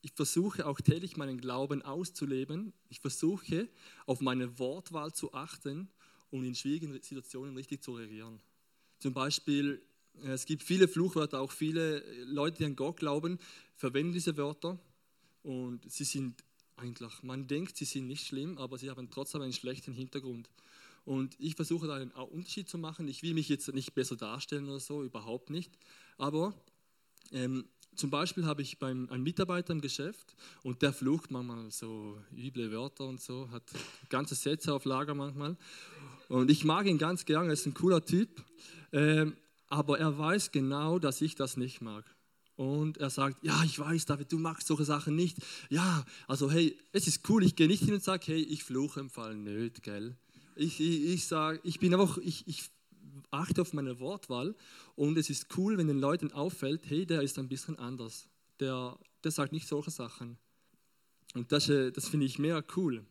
Ich 0.01 0.11
versuche 0.11 0.67
auch 0.67 0.79
täglich 0.79 1.17
meinen 1.17 1.39
Glauben 1.39 1.81
auszuleben. 1.81 2.73
Ich 2.89 2.99
versuche 2.99 3.69
auf 4.05 4.21
meine 4.21 4.59
Wortwahl 4.59 5.13
zu 5.13 5.33
achten 5.33 5.89
und 6.29 6.43
in 6.43 6.55
schwierigen 6.55 6.93
Situationen 6.93 7.55
richtig 7.55 7.81
zu 7.81 7.95
reagieren. 7.95 8.39
Zum 8.99 9.13
Beispiel, 9.13 9.81
es 10.21 10.45
gibt 10.45 10.61
viele 10.61 10.87
Fluchwörter, 10.87 11.39
auch 11.39 11.51
viele 11.51 12.03
Leute, 12.25 12.57
die 12.57 12.65
an 12.65 12.75
Gott 12.75 12.97
glauben, 12.97 13.39
verwenden 13.75 14.13
diese 14.13 14.37
Wörter 14.37 14.77
und 15.41 15.89
sie 15.89 16.03
sind 16.03 16.43
eigentlich, 16.75 17.23
man 17.23 17.47
denkt, 17.47 17.77
sie 17.77 17.85
sind 17.85 18.07
nicht 18.07 18.25
schlimm, 18.25 18.57
aber 18.57 18.77
sie 18.77 18.89
haben 18.89 19.09
trotzdem 19.09 19.41
einen 19.41 19.53
schlechten 19.53 19.93
Hintergrund. 19.93 20.49
Und 21.05 21.35
ich 21.39 21.55
versuche 21.55 21.87
da 21.87 21.95
einen 21.95 22.11
Unterschied 22.11 22.69
zu 22.69 22.77
machen. 22.77 23.07
Ich 23.07 23.23
will 23.23 23.33
mich 23.33 23.49
jetzt 23.49 23.71
nicht 23.73 23.93
besser 23.93 24.15
darstellen 24.15 24.69
oder 24.69 24.79
so, 24.79 25.03
überhaupt 25.03 25.49
nicht. 25.49 25.71
Aber 26.17 26.53
ähm, 27.31 27.65
zum 27.95 28.09
Beispiel 28.09 28.45
habe 28.45 28.61
ich 28.61 28.79
beim, 28.79 29.09
einen 29.09 29.23
Mitarbeiter 29.23 29.73
im 29.73 29.81
Geschäft 29.81 30.35
und 30.63 30.81
der 30.81 30.93
flucht 30.93 31.29
manchmal 31.29 31.69
so 31.71 32.17
üble 32.35 32.71
Wörter 32.71 33.05
und 33.05 33.21
so, 33.21 33.49
hat 33.51 33.63
ganze 34.09 34.35
Sätze 34.35 34.73
auf 34.73 34.85
Lager 34.85 35.13
manchmal. 35.13 35.57
Und 36.29 36.49
ich 36.49 36.63
mag 36.63 36.85
ihn 36.87 36.97
ganz 36.97 37.25
gerne, 37.25 37.49
er 37.49 37.53
ist 37.53 37.65
ein 37.65 37.73
cooler 37.73 38.03
Typ, 38.03 38.43
ähm, 38.91 39.35
aber 39.67 39.99
er 39.99 40.17
weiß 40.17 40.51
genau, 40.51 40.99
dass 40.99 41.21
ich 41.21 41.35
das 41.35 41.57
nicht 41.57 41.81
mag. 41.81 42.05
Und 42.63 42.97
er 42.97 43.09
sagt, 43.09 43.43
ja, 43.43 43.61
ich 43.65 43.77
weiß, 43.77 44.05
David, 44.05 44.31
du 44.31 44.37
magst 44.37 44.67
solche 44.67 44.85
Sachen 44.85 45.15
nicht. 45.15 45.37
Ja, 45.69 46.05
also 46.27 46.49
hey, 46.49 46.77
es 46.93 47.07
ist 47.07 47.27
cool, 47.29 47.43
ich 47.43 47.57
gehe 47.57 47.67
nicht 47.67 47.83
hin 47.83 47.93
und 47.93 48.03
sage, 48.03 48.23
hey, 48.27 48.41
ich 48.41 48.63
fluche 48.63 49.01
im 49.01 49.09
Fall 49.09 49.35
nicht, 49.35 49.83
gell. 49.83 50.15
Ich, 50.55 50.79
ich, 50.79 51.05
ich 51.05 51.25
sage, 51.25 51.59
ich 51.63 51.79
bin 51.79 51.93
einfach, 51.93 52.17
ich, 52.19 52.47
ich 52.47 52.69
achte 53.31 53.61
auf 53.61 53.73
meine 53.73 53.99
Wortwahl 53.99 54.55
und 54.95 55.17
es 55.17 55.29
ist 55.29 55.47
cool, 55.57 55.77
wenn 55.77 55.87
den 55.87 55.99
Leuten 55.99 56.31
auffällt, 56.31 56.83
hey, 56.85 57.05
der 57.05 57.21
ist 57.21 57.37
ein 57.37 57.49
bisschen 57.49 57.77
anders. 57.77 58.29
Der, 58.59 58.97
der 59.23 59.31
sagt 59.31 59.51
nicht 59.51 59.67
solche 59.67 59.91
Sachen. 59.91 60.37
Und 61.33 61.51
das, 61.51 61.67
äh, 61.67 61.91
das 61.91 62.07
finde 62.07 62.27
ich 62.27 62.39
mehr 62.39 62.63
cool. 62.77 63.05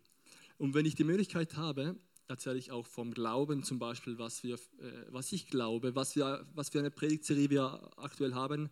Und 0.57 0.73
wenn 0.75 0.87
ich 0.87 0.95
die 0.95 1.05
Möglichkeit 1.05 1.57
habe, 1.57 1.97
erzähle 2.29 2.59
ich 2.59 2.71
auch 2.71 2.87
vom 2.87 3.13
Glauben 3.13 3.65
zum 3.65 3.79
Beispiel, 3.79 4.19
was, 4.19 4.43
wir, 4.45 4.55
äh, 4.55 4.93
was 5.09 5.33
ich 5.33 5.49
glaube, 5.49 5.95
was, 5.95 6.17
wir, 6.17 6.47
was 6.55 6.71
für 6.71 6.79
eine 6.79 6.91
Predigtserie 6.91 7.51
wir 7.51 7.91
aktuell 7.97 8.35
haben. 8.35 8.71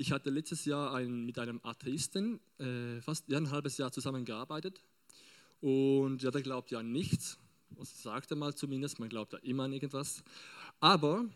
Ich 0.00 0.12
hatte 0.12 0.30
letztes 0.30 0.64
Jahr 0.64 0.94
ein, 0.94 1.26
mit 1.26 1.38
einem 1.40 1.60
Atheisten 1.64 2.38
äh, 2.58 3.00
fast 3.00 3.28
ein 3.32 3.50
halbes 3.50 3.78
Jahr 3.78 3.90
zusammengearbeitet 3.90 4.80
und 5.60 6.22
ja, 6.22 6.30
der 6.30 6.40
glaubt 6.42 6.70
ja 6.70 6.82
nichts, 6.84 7.36
das 7.70 8.00
sagt 8.02 8.30
er 8.30 8.36
mal 8.36 8.54
zumindest, 8.54 9.00
man 9.00 9.08
glaubt 9.08 9.32
ja 9.32 9.40
immer 9.40 9.64
an 9.64 9.72
irgendwas. 9.72 10.22
Aber 10.78 11.26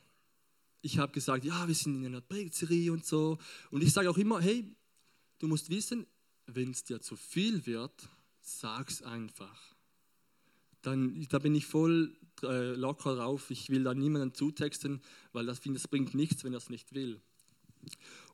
ich 0.81 0.99
habe 0.99 1.13
gesagt, 1.13 1.45
ja, 1.45 1.67
wir 1.67 1.75
sind 1.75 1.97
in 1.97 2.07
einer 2.07 2.21
Predigtserie 2.21 2.93
und 2.93 3.05
so. 3.05 3.37
Und 3.71 3.83
ich 3.83 3.93
sage 3.93 4.09
auch 4.09 4.17
immer, 4.17 4.41
hey, 4.41 4.65
du 5.41 5.49
musst 5.49 5.69
wissen, 5.69 6.07
wenn 6.47 6.71
es 6.71 6.85
dir 6.85 7.01
zu 7.01 7.17
viel 7.17 7.67
wird, 7.67 8.09
sag's 8.41 9.03
einfach 9.03 9.75
dann 10.83 11.27
da 11.31 11.39
bin 11.39 11.55
ich 11.55 11.67
voll 11.67 12.13
äh, 12.43 12.75
locker 12.75 13.17
drauf. 13.17 13.51
Ich 13.51 13.71
will 13.71 13.85
da 13.85 13.95
niemanden 13.95 14.35
zutexten, 14.35 15.01
weil 15.33 15.47
das, 15.47 15.61
das 15.61 15.89
bringt 15.89 16.15
nichts, 16.15 16.45
wenn 16.45 16.53
er 16.53 16.59
es 16.59 16.71
nicht 16.71 16.93
will. 16.93 17.21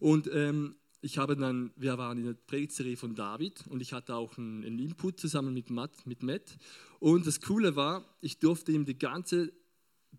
Und 0.01 0.29
ähm, 0.33 0.77
ich 1.01 1.19
habe 1.19 1.37
dann, 1.37 1.71
wir 1.77 1.97
waren 1.99 2.19
in 2.19 2.25
der 2.25 2.35
Predigtserie 2.35 2.97
von 2.97 3.15
David 3.15 3.67
und 3.69 3.81
ich 3.81 3.93
hatte 3.93 4.15
auch 4.15 4.37
einen, 4.37 4.65
einen 4.65 4.79
Input 4.79 5.21
zusammen 5.21 5.55
mit 5.55 5.71
Matt, 5.71 6.07
mit 6.07 6.23
Matt. 6.23 6.59
Und 6.99 7.27
das 7.27 7.41
Coole 7.41 7.77
war, 7.77 8.05
ich 8.21 8.39
durfte 8.39 8.73
ihm 8.73 8.85
die 8.85 8.99
ganze 8.99 9.53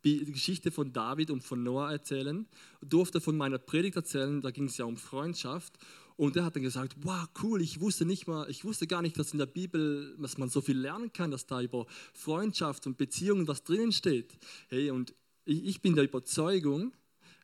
Geschichte 0.01 0.71
von 0.71 0.93
David 0.93 1.31
und 1.31 1.43
von 1.43 1.63
Noah 1.63 1.91
erzählen, 1.91 2.47
durfte 2.81 3.19
von 3.19 3.35
meiner 3.35 3.57
Predigt 3.57 3.97
erzählen, 3.97 4.41
da 4.41 4.51
ging 4.51 4.65
es 4.65 4.77
ja 4.77 4.85
um 4.85 4.95
Freundschaft 4.95 5.77
und 6.15 6.35
er 6.37 6.45
hat 6.45 6.55
dann 6.55 6.63
gesagt, 6.63 6.95
wow, 7.01 7.27
cool, 7.41 7.61
ich 7.61 7.81
wusste 7.81 8.05
nicht 8.05 8.27
mal, 8.27 8.49
ich 8.49 8.63
wusste 8.63 8.87
gar 8.87 9.01
nicht, 9.01 9.17
dass 9.17 9.33
in 9.33 9.39
der 9.39 9.45
Bibel, 9.45 10.15
dass 10.17 10.37
man 10.37 10.49
so 10.49 10.61
viel 10.61 10.77
lernen 10.77 11.11
kann, 11.11 11.31
dass 11.31 11.45
da 11.45 11.61
über 11.61 11.85
Freundschaft 12.13 12.87
und 12.87 12.97
Beziehungen 12.97 13.47
was 13.47 13.63
drinnen 13.63 13.91
steht. 13.91 14.37
Hey, 14.67 14.91
und 14.91 15.13
ich, 15.45 15.65
ich 15.65 15.81
bin 15.81 15.95
der 15.95 16.03
Überzeugung, 16.05 16.93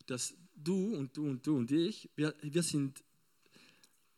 dass 0.07 0.33
du 0.55 0.95
und 0.95 1.15
du 1.15 1.29
und 1.29 1.45
du 1.45 1.57
und 1.57 1.71
ich, 1.71 2.09
wir, 2.15 2.33
wir 2.41 2.63
sind, 2.63 3.03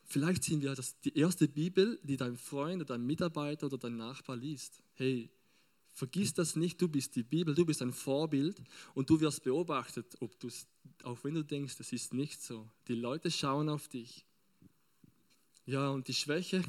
vielleicht 0.04 0.44
sind 0.44 0.62
wir 0.62 0.74
das, 0.74 0.98
die 1.00 1.16
erste 1.16 1.48
Bibel, 1.48 1.98
die 2.02 2.16
dein 2.16 2.36
Freund 2.36 2.82
oder 2.82 2.96
dein 2.96 3.06
Mitarbeiter 3.06 3.66
oder 3.66 3.78
dein 3.78 3.96
Nachbar 3.96 4.36
liest. 4.36 4.82
Hey, 4.94 5.30
Vergiss 5.98 6.32
das 6.32 6.54
nicht, 6.54 6.80
du 6.80 6.86
bist 6.86 7.16
die 7.16 7.24
Bibel, 7.24 7.56
du 7.56 7.66
bist 7.66 7.82
ein 7.82 7.92
Vorbild 7.92 8.62
und 8.94 9.10
du 9.10 9.18
wirst 9.18 9.42
beobachtet, 9.42 10.16
ob 10.20 10.38
du 10.38 10.48
auch 11.02 11.18
wenn 11.24 11.34
du 11.34 11.42
denkst, 11.42 11.76
das 11.76 11.92
ist 11.92 12.14
nicht 12.14 12.40
so. 12.40 12.68
Die 12.86 12.94
Leute 12.94 13.32
schauen 13.32 13.68
auf 13.68 13.88
dich. 13.88 14.24
Ja, 15.66 15.90
und 15.90 16.06
die 16.06 16.14
Schwäche, 16.14 16.62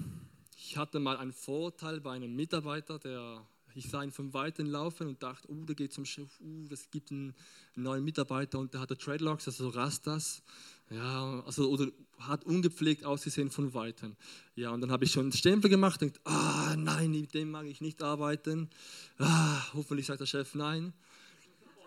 ich 0.57 0.77
hatte 0.77 0.99
mal 0.99 1.15
einen 1.17 1.31
Vorteil 1.31 2.01
bei 2.01 2.13
einem 2.13 2.35
Mitarbeiter, 2.35 2.97
der 2.97 3.45
ich 3.79 3.89
sah 3.89 4.03
ihn 4.03 4.11
vom 4.11 4.33
Weiten 4.33 4.65
laufen 4.65 5.07
und 5.07 5.23
dachte, 5.23 5.49
oh, 5.49 5.63
da 5.65 5.73
geht 5.73 5.93
zum 5.93 6.03
Chef, 6.03 6.29
uh, 6.41 6.67
es 6.69 6.91
gibt 6.91 7.11
einen 7.11 7.33
neuen 7.75 8.03
Mitarbeiter 8.03 8.59
und 8.59 8.73
der 8.73 8.81
hatte 8.81 8.97
Dreadlocks, 8.97 9.47
also 9.47 9.69
Rastas. 9.69 10.43
Ja, 10.89 11.41
also 11.45 11.69
oder 11.69 11.87
hat 12.17 12.43
ungepflegt 12.43 13.05
ausgesehen 13.05 13.49
von 13.49 13.73
Weitem. 13.73 14.17
Ja, 14.55 14.71
und 14.71 14.81
dann 14.81 14.91
habe 14.91 15.05
ich 15.05 15.11
schon 15.11 15.23
einen 15.23 15.31
Stempel 15.31 15.69
gemacht 15.69 16.01
und 16.03 16.19
ah, 16.25 16.75
nein, 16.77 17.11
mit 17.11 17.33
dem 17.33 17.51
mag 17.51 17.67
ich 17.67 17.79
nicht 17.79 18.03
arbeiten. 18.03 18.69
Ah, 19.17 19.61
hoffentlich 19.73 20.07
sagt 20.07 20.19
der 20.19 20.25
Chef 20.25 20.55
nein. 20.55 20.93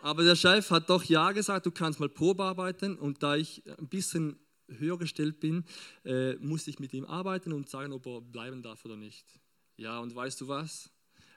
Aber 0.01 0.25
der 0.25 0.37
Chef 0.37 0.71
hat 0.71 0.89
doch 0.89 1.05
ja 1.05 1.33
gesagt, 1.33 1.67
du 1.67 1.71
kannst 1.71 2.01
mal 2.01 2.09
Probe 2.09 2.43
arbeiten 2.43 2.97
und 2.97 3.23
da 3.23 3.37
ich 3.37 3.63
ein 3.79 3.89
bisschen 3.89 4.39
höher 4.69 4.97
gestellt 4.97 5.41
bin, 5.41 5.65
äh, 6.05 6.37
musste 6.37 6.71
ich 6.71 6.79
mit 6.79 6.95
ihm 6.95 7.05
arbeiten 7.05 7.53
und 7.53 7.69
sagen, 7.69 7.93
ob 7.93 8.07
er 8.07 8.23
bleiben 8.23 8.63
darf 8.63 8.85
oder 8.87 8.97
nicht. 8.97 9.27
Ja, 9.77 9.99
und 9.99 10.15
weißt 10.15 10.41
du 10.41 10.49
was? 10.49 10.92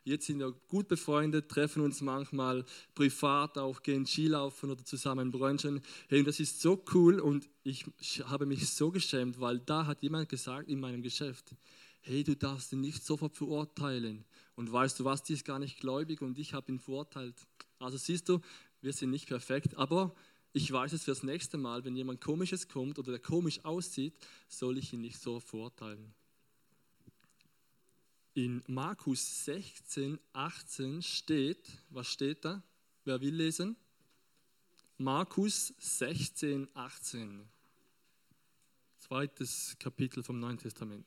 Jetzt 0.08 0.28
sind 0.28 0.38
wir 0.38 0.52
gut 0.68 0.88
befreundet, 0.88 1.50
treffen 1.50 1.82
uns 1.82 2.00
manchmal 2.00 2.64
privat 2.94 3.58
auch, 3.58 3.82
gehen 3.82 4.06
Skilaufen 4.06 4.70
oder 4.70 4.86
zusammen 4.86 5.32
brunchen. 5.32 5.82
Hey, 6.10 6.24
das 6.24 6.40
ist 6.40 6.62
so 6.62 6.86
cool 6.94 7.20
und 7.20 7.50
ich 7.64 7.86
habe 8.26 8.46
mich 8.46 8.70
so 8.70 8.92
geschämt, 8.92 9.40
weil 9.40 9.58
da 9.58 9.88
hat 9.88 10.04
jemand 10.04 10.30
gesagt 10.30 10.70
in 10.70 10.80
meinem 10.80 11.02
Geschäft, 11.02 11.56
hey, 12.02 12.24
du 12.24 12.36
darfst 12.36 12.72
ihn 12.72 12.82
nicht 12.82 13.04
sofort 13.04 13.36
verurteilen. 13.36 14.26
Und 14.56 14.72
weißt 14.72 15.00
du 15.00 15.06
was, 15.06 15.24
die 15.24 15.34
ist 15.34 15.44
gar 15.44 15.58
nicht 15.58 15.80
gläubig 15.80 16.22
und 16.22 16.38
ich 16.38 16.54
habe 16.54 16.72
ihn 16.72 16.78
verurteilt. 16.78 17.36
Also 17.80 17.98
siehst 17.98 18.30
du, 18.30 18.42
wir 18.82 18.94
sind 18.94 19.10
nicht 19.10 19.28
perfekt, 19.28 19.76
aber 19.76 20.14
ich 20.54 20.72
weiß 20.72 20.94
es 20.94 21.04
fürs 21.04 21.24
nächste 21.24 21.58
Mal, 21.58 21.84
wenn 21.84 21.96
jemand 21.96 22.22
komisches 22.22 22.68
kommt 22.68 23.00
oder 23.00 23.10
der 23.14 23.22
komisch 23.22 23.66
aussieht, 23.66 24.14
soll 24.48 24.78
ich 24.78 24.94
ihn 24.94 25.02
nicht 25.02 25.20
so 25.20 25.40
verurteilen. 25.40 26.14
In 28.38 28.62
Markus 28.68 29.46
16, 29.46 30.20
18 30.34 31.02
steht, 31.02 31.72
was 31.90 32.10
steht 32.10 32.44
da? 32.44 32.62
Wer 33.06 33.22
will 33.22 33.34
lesen? 33.34 33.78
Markus 34.98 35.74
16, 35.78 36.68
18. 36.74 37.48
Zweites 39.00 39.78
Kapitel 39.80 40.22
vom 40.22 40.42
Neuen 40.42 40.58
Testament. 40.58 41.06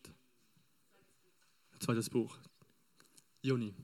Zweites 1.80 2.08
Buch. 2.08 2.34
Juni. 3.42 3.74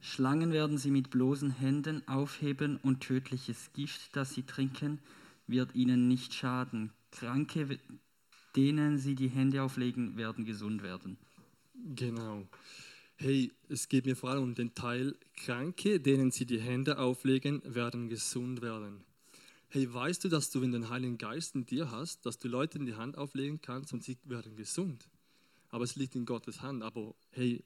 Schlangen 0.00 0.52
werden 0.52 0.76
sie 0.76 0.90
mit 0.90 1.08
bloßen 1.08 1.50
Händen 1.50 2.06
aufheben 2.06 2.76
und 2.76 3.00
tödliches 3.00 3.72
Gift, 3.72 4.14
das 4.14 4.34
sie 4.34 4.42
trinken, 4.42 5.00
wird 5.46 5.74
ihnen 5.74 6.08
nicht 6.08 6.34
schaden. 6.34 6.92
Kranke, 7.10 7.78
denen 8.56 8.98
sie 8.98 9.14
die 9.14 9.28
Hände 9.28 9.62
auflegen, 9.62 10.16
werden 10.16 10.44
gesund 10.44 10.82
werden. 10.82 11.16
Genau. 11.94 12.46
Hey, 13.16 13.52
es 13.68 13.88
geht 13.88 14.06
mir 14.06 14.16
vor 14.16 14.30
allem 14.30 14.42
um 14.42 14.54
den 14.54 14.74
Teil, 14.74 15.14
Kranke, 15.36 16.00
denen 16.00 16.30
sie 16.30 16.46
die 16.46 16.60
Hände 16.60 16.98
auflegen, 16.98 17.62
werden 17.64 18.08
gesund 18.08 18.62
werden. 18.62 19.04
Hey, 19.68 19.92
weißt 19.92 20.24
du, 20.24 20.28
dass 20.28 20.50
du, 20.50 20.60
wenn 20.60 20.72
den 20.72 20.88
Heiligen 20.88 21.18
Geist 21.18 21.54
in 21.54 21.66
dir 21.66 21.90
hast, 21.90 22.24
dass 22.24 22.38
du 22.38 22.48
Leuten 22.48 22.86
die 22.86 22.94
Hand 22.94 23.18
auflegen 23.18 23.60
kannst 23.60 23.92
und 23.92 24.02
sie 24.02 24.16
werden 24.24 24.56
gesund? 24.56 25.08
Aber 25.70 25.84
es 25.84 25.96
liegt 25.96 26.14
in 26.14 26.24
Gottes 26.24 26.62
Hand. 26.62 26.82
Aber 26.82 27.14
hey, 27.30 27.62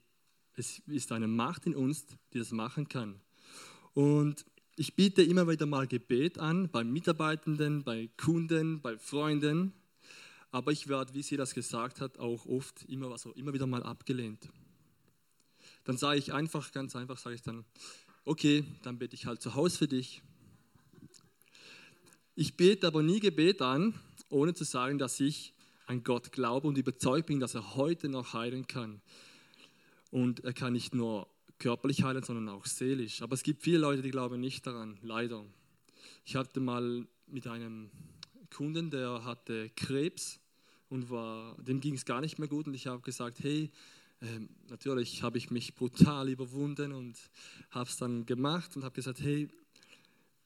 es 0.57 0.81
ist 0.87 1.13
eine 1.13 1.29
Macht 1.29 1.67
in 1.67 1.75
uns, 1.75 2.07
die 2.33 2.39
das 2.39 2.53
machen 2.53 2.89
kann. 2.89 3.21
Und 3.95 4.45
ich 4.77 4.95
biete 4.95 5.23
immer 5.23 5.49
wieder 5.49 5.67
mal 5.67 5.87
Gebet 5.87 6.39
an 6.39 6.69
bei 6.71 6.85
Mitarbeitenden, 6.85 7.83
bei 7.83 8.09
Kunden, 8.17 8.81
bei 8.81 8.97
Freunden. 8.97 9.73
Aber 10.51 10.73
ich 10.73 10.89
werde, 10.89 11.15
wie 11.15 11.23
sie 11.23 11.37
das 11.37 11.55
gesagt 11.55 12.01
hat, 12.01 12.19
auch 12.19 12.47
oft 12.47 12.85
immer, 12.85 13.11
also 13.11 13.33
immer 13.33 13.53
wieder 13.53 13.67
mal 13.67 13.83
abgelehnt. 13.83 14.49
Dann 15.85 15.97
sage 15.97 16.19
ich 16.19 16.33
einfach, 16.33 16.73
ganz 16.73 16.97
einfach, 16.97 17.19
sage 17.19 17.37
ich 17.37 17.43
dann, 17.43 17.65
okay, 18.25 18.65
dann 18.83 18.99
bete 18.99 19.15
ich 19.15 19.27
halt 19.27 19.41
zu 19.41 19.55
Hause 19.55 19.79
für 19.79 19.89
dich. 19.89 20.23
Ich 22.35 22.57
bete 22.57 22.87
aber 22.87 23.03
nie 23.03 23.21
Gebet 23.21 23.63
an, 23.63 23.95
ohne 24.29 24.55
zu 24.55 24.65
sagen, 24.65 24.99
dass 24.99 25.21
ich 25.21 25.53
an 25.87 26.05
Gott 26.05 26.33
glaube 26.33 26.69
und 26.69 26.79
überzeugt 26.79 27.27
bin, 27.27 27.41
dass 27.41 27.55
er 27.55 27.75
heute 27.75 28.09
noch 28.09 28.33
heilen 28.33 28.67
kann. 28.67 29.01
Und 30.11 30.45
er 30.45 30.53
kann 30.53 30.73
nicht 30.73 30.95
nur 30.95 31.29
körperlich 31.59 32.03
heilen, 32.03 32.23
sondern 32.23 32.49
auch 32.49 32.67
seelisch. 32.67 33.23
Aber 33.23 33.35
es 33.35 33.43
gibt 33.43 33.63
viele 33.63 33.79
Leute, 33.79 34.03
die 34.03 34.11
glauben 34.11 34.41
nicht 34.41 34.67
daran, 34.67 34.99
leider. 35.03 35.45
Ich 36.25 36.37
hatte 36.37 36.61
mal 36.61 37.07
mit 37.27 37.47
einem 37.47 37.91
Kunden, 38.51 38.91
der 38.91 39.25
hatte 39.25 39.71
Krebs 39.71 40.41
und 40.89 41.11
war, 41.11 41.57
dem 41.63 41.81
ging 41.81 41.95
es 41.95 42.05
gar 42.05 42.21
nicht 42.21 42.39
mehr 42.39 42.49
gut. 42.49 42.67
Und 42.67 42.75
ich 42.75 42.87
habe 42.87 43.01
gesagt, 43.01 43.39
hey, 43.41 43.71
äh, 44.21 44.41
natürlich 44.69 45.23
habe 45.23 45.39
ich 45.39 45.51
mich 45.51 45.75
brutal 45.75 46.29
überwunden 46.29 46.93
und 46.93 47.17
habe 47.71 47.89
es 47.89 47.97
dann 47.97 48.27
gemacht 48.27 48.77
und 48.77 48.85
habe 48.85 48.95
gesagt, 48.95 49.21
hey, 49.21 49.49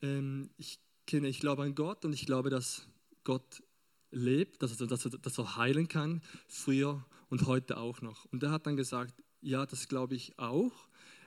ähm, 0.02 0.50
ich 0.56 0.78
kenne, 1.06 1.28
ich 1.28 1.40
glaube 1.40 1.62
an 1.62 1.74
Gott 1.74 2.04
und 2.04 2.12
ich 2.12 2.26
glaube, 2.26 2.50
dass 2.50 2.86
Gott 3.24 3.62
lebt, 4.10 4.62
dass 4.62 4.80
er, 4.80 4.86
dass 4.86 5.04
er, 5.06 5.18
dass 5.18 5.38
er 5.38 5.56
heilen 5.56 5.88
kann, 5.88 6.22
früher 6.46 7.04
und 7.28 7.46
heute 7.46 7.78
auch 7.78 8.00
noch. 8.00 8.26
Und 8.26 8.42
er 8.42 8.50
hat 8.50 8.66
dann 8.66 8.76
gesagt, 8.76 9.14
ja, 9.40 9.66
das 9.66 9.88
glaube 9.88 10.14
ich 10.14 10.38
auch. 10.38 10.72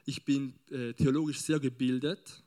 Ich 0.05 0.23
bin 0.23 0.53
äh, 0.71 0.93
theologisch 0.93 1.41
sehr 1.41 1.59
gebildet, 1.59 2.43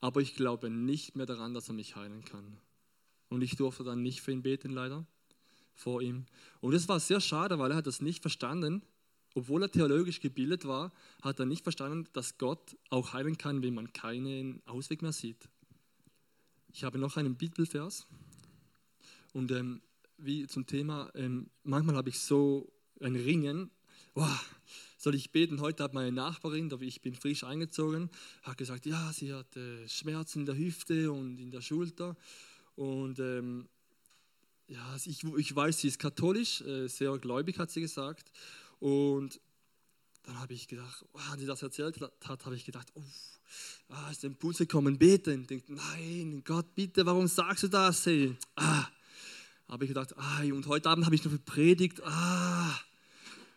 aber 0.00 0.20
ich 0.20 0.34
glaube 0.36 0.70
nicht 0.70 1.16
mehr 1.16 1.26
daran, 1.26 1.54
dass 1.54 1.68
er 1.68 1.74
mich 1.74 1.96
heilen 1.96 2.24
kann. 2.24 2.58
Und 3.28 3.42
ich 3.42 3.56
durfte 3.56 3.84
dann 3.84 4.02
nicht 4.02 4.20
für 4.20 4.32
ihn 4.32 4.42
beten, 4.42 4.70
leider, 4.70 5.06
vor 5.74 6.02
ihm. 6.02 6.26
Und 6.60 6.72
das 6.72 6.88
war 6.88 7.00
sehr 7.00 7.20
schade, 7.20 7.58
weil 7.58 7.70
er 7.70 7.76
hat 7.78 7.86
das 7.86 8.00
nicht 8.00 8.22
verstanden. 8.22 8.82
Obwohl 9.34 9.62
er 9.62 9.70
theologisch 9.70 10.20
gebildet 10.20 10.64
war, 10.64 10.92
hat 11.22 11.40
er 11.40 11.46
nicht 11.46 11.64
verstanden, 11.64 12.08
dass 12.12 12.38
Gott 12.38 12.76
auch 12.90 13.12
heilen 13.12 13.36
kann, 13.36 13.62
wenn 13.62 13.74
man 13.74 13.92
keinen 13.92 14.62
Ausweg 14.66 15.02
mehr 15.02 15.12
sieht. 15.12 15.48
Ich 16.72 16.84
habe 16.84 16.98
noch 16.98 17.16
einen 17.16 17.34
Bibelvers. 17.34 18.06
Und 19.32 19.50
ähm, 19.50 19.82
wie 20.18 20.46
zum 20.46 20.66
Thema, 20.66 21.10
ähm, 21.14 21.50
manchmal 21.64 21.96
habe 21.96 22.10
ich 22.10 22.20
so 22.20 22.72
ein 23.00 23.16
Ringen, 23.16 23.70
wow, 24.14 24.44
soll 24.96 25.14
ich 25.14 25.32
beten? 25.32 25.60
Heute 25.60 25.82
hat 25.82 25.94
meine 25.94 26.12
Nachbarin, 26.12 26.72
ich 26.80 27.02
bin 27.02 27.14
frisch 27.14 27.44
eingezogen, 27.44 28.10
hat 28.42 28.56
gesagt, 28.56 28.86
ja, 28.86 29.12
sie 29.12 29.34
hat 29.34 29.56
äh, 29.56 29.88
Schmerzen 29.88 30.40
in 30.40 30.46
der 30.46 30.56
Hüfte 30.56 31.12
und 31.12 31.38
in 31.38 31.50
der 31.50 31.60
Schulter. 31.60 32.16
Und 32.76 33.18
ähm, 33.18 33.68
ja, 34.66 34.96
ich, 35.04 35.24
ich 35.24 35.54
weiß, 35.54 35.78
sie 35.78 35.88
ist 35.88 35.98
katholisch, 35.98 36.60
äh, 36.62 36.88
sehr 36.88 37.16
gläubig, 37.18 37.58
hat 37.58 37.70
sie 37.70 37.80
gesagt. 37.80 38.30
Und 38.80 39.40
dann 40.24 40.40
habe 40.40 40.54
ich 40.54 40.68
gedacht, 40.68 41.04
oh, 41.12 41.18
als 41.30 41.40
sie 41.40 41.46
das 41.46 41.62
erzählt 41.62 42.00
hat, 42.00 42.46
habe 42.46 42.56
ich 42.56 42.64
gedacht, 42.64 42.88
oh, 42.94 43.02
ah, 43.88 44.10
ist 44.10 44.22
der 44.22 44.30
Impuls 44.30 44.58
gekommen, 44.58 44.98
beten. 44.98 45.46
Denkt, 45.46 45.68
nein, 45.68 46.42
Gott, 46.44 46.74
bitte, 46.74 47.04
warum 47.04 47.26
sagst 47.28 47.64
du 47.64 47.68
das? 47.68 48.06
Hey? 48.06 48.34
Ah, 48.56 48.86
habe 49.68 49.84
ich 49.84 49.88
gedacht, 49.88 50.16
ah, 50.16 50.40
und 50.42 50.66
heute 50.66 50.88
Abend 50.88 51.04
habe 51.04 51.14
ich 51.14 51.24
noch 51.24 51.32
gepredigt. 51.32 52.00
Ah, 52.04 52.74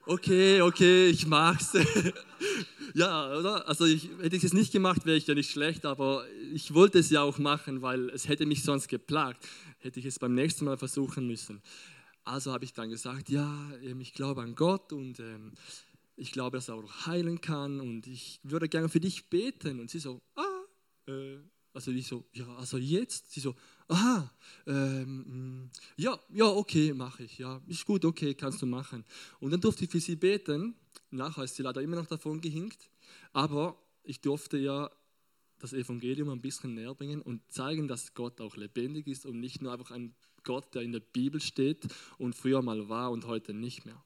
okay, 0.06 0.62
okay, 0.62 1.08
ich 1.08 1.26
mag's. 1.26 1.72
ja, 2.98 3.38
oder? 3.38 3.68
Also 3.68 3.86
ich, 3.86 4.10
hätte 4.22 4.36
ich 4.36 4.44
es 4.44 4.54
nicht 4.54 4.72
gemacht, 4.72 5.06
wäre 5.06 5.18
ich 5.18 5.28
ja 5.28 5.36
nicht 5.36 5.52
schlecht, 5.52 5.86
aber 5.86 6.26
ich 6.54 6.74
wollte 6.74 6.98
es 6.98 7.12
ja 7.12 7.22
auch 7.22 7.38
machen, 7.38 7.84
weil 7.84 8.10
es 8.10 8.28
hätte 8.28 8.48
mich 8.48 8.64
sonst 8.64 8.88
geplagt. 8.88 9.48
Hätte 9.78 10.00
ich 10.00 10.06
es 10.08 10.18
beim 10.18 10.34
nächsten 10.34 10.66
Mal 10.66 10.78
versuchen 10.78 11.28
müssen. 11.28 11.62
Also 12.24 12.52
habe 12.52 12.66
ich 12.66 12.74
dann 12.74 12.90
gesagt, 12.90 13.30
ja, 13.30 13.72
ähm, 13.84 14.02
ich 14.02 14.14
glaube 14.14 14.42
an 14.42 14.56
Gott 14.56 14.92
und 14.94 15.20
ähm, 15.20 15.54
ich 16.16 16.32
glaube, 16.32 16.58
dass 16.58 16.70
er 16.70 16.76
auch 16.76 17.06
heilen 17.06 17.40
kann 17.40 17.80
und 17.80 18.08
ich 18.08 18.40
würde 18.42 18.68
gerne 18.68 18.90
für 18.90 19.00
dich 19.00 19.30
beten. 19.30 19.80
Und 19.80 19.92
sie 19.92 20.00
so, 20.00 20.20
ah, 20.36 21.12
äh, 21.12 21.38
also 21.78 21.92
ich 21.92 22.08
so, 22.08 22.26
ja, 22.34 22.48
also 22.56 22.80
jetzt? 22.80 23.32
Sie 23.32 23.40
so, 23.40 23.56
aha, 23.88 24.34
ähm, 24.66 25.70
ja, 25.96 26.20
ja, 26.34 26.46
okay, 26.46 26.92
mache 26.92 27.24
ich, 27.24 27.38
ja, 27.38 27.62
ist 27.68 27.86
gut, 27.86 28.04
okay, 28.04 28.34
kannst 28.34 28.64
du 28.64 28.66
machen. 28.66 29.06
Und 29.40 29.52
dann 29.52 29.62
durfte 29.62 29.84
ich 29.84 29.92
für 29.92 30.00
sie 30.00 30.16
beten. 30.16 30.74
Nachher 31.12 31.44
ist 31.44 31.56
sie 31.56 31.62
leider 31.62 31.84
immer 31.84 31.98
noch 31.98 32.08
davon 32.08 32.42
gehinkt, 32.42 32.90
aber 33.32 33.78
ich 34.04 34.22
durfte 34.22 34.58
ja 34.58 34.90
das 35.60 35.74
Evangelium 35.74 36.30
ein 36.30 36.42
bisschen 36.42 36.74
näher 36.74 36.96
bringen 36.96 37.22
und 37.22 37.42
zeigen, 37.52 37.88
dass 37.88 38.16
Gott 38.16 38.42
auch 38.42 38.58
lebendig 38.58 39.06
ist 39.06 39.28
und 39.28 39.40
nicht 39.40 39.62
nur 39.62 39.72
einfach 39.72 39.92
ein 39.92 40.16
Gott, 40.44 40.74
der 40.74 40.82
in 40.82 40.94
der 40.94 41.00
Bibel 41.00 41.40
steht 41.40 41.88
und 42.18 42.34
früher 42.34 42.64
mal 42.64 42.90
war 42.90 43.12
und 43.12 43.28
heute 43.28 43.54
nicht 43.54 43.86
mehr. 43.86 44.04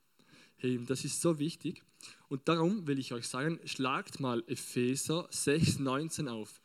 Hey, 0.58 0.78
das 0.86 1.06
ist 1.06 1.22
so 1.22 1.40
wichtig. 1.40 1.84
Und 2.28 2.50
darum 2.50 2.86
will 2.86 3.00
ich 3.00 3.14
euch 3.14 3.28
sagen, 3.30 3.62
schlagt 3.64 4.20
mal 4.20 4.44
Epheser 4.48 5.28
6, 5.32 5.80
19 5.80 6.28
auf. 6.28 6.61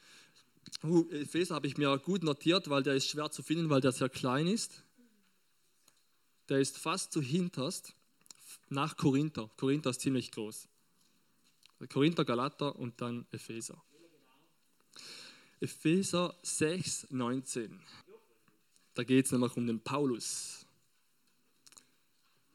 Uh, 0.83 1.09
Epheser 1.11 1.55
habe 1.55 1.67
ich 1.67 1.77
mir 1.77 1.97
gut 1.99 2.23
notiert, 2.23 2.69
weil 2.69 2.83
der 2.83 2.95
ist 2.95 3.09
schwer 3.09 3.31
zu 3.31 3.43
finden, 3.43 3.71
weil 3.71 3.81
der 3.81 3.93
sehr 3.93 4.09
klein 4.09 4.47
ist. 4.47 4.83
Der 6.49 6.59
ist 6.59 6.79
fast 6.79 7.13
zu 7.13 7.21
hinterst 7.21 7.95
nach 8.69 8.97
Korinther. 8.97 9.51
Korinther 9.57 9.91
ist 9.91 10.01
ziemlich 10.01 10.31
groß. 10.33 10.69
Korinther, 11.93 12.25
Galater 12.25 12.77
und 12.77 13.01
dann 13.01 13.27
Epheser. 13.31 13.83
Epheser 15.61 16.35
6, 16.43 17.09
19. 17.11 17.81
Da 18.95 19.05
geht 19.05 19.27
es 19.27 19.33
nämlich 19.33 19.57
um 19.57 19.67
den 19.67 19.81
Paulus. 19.81 20.67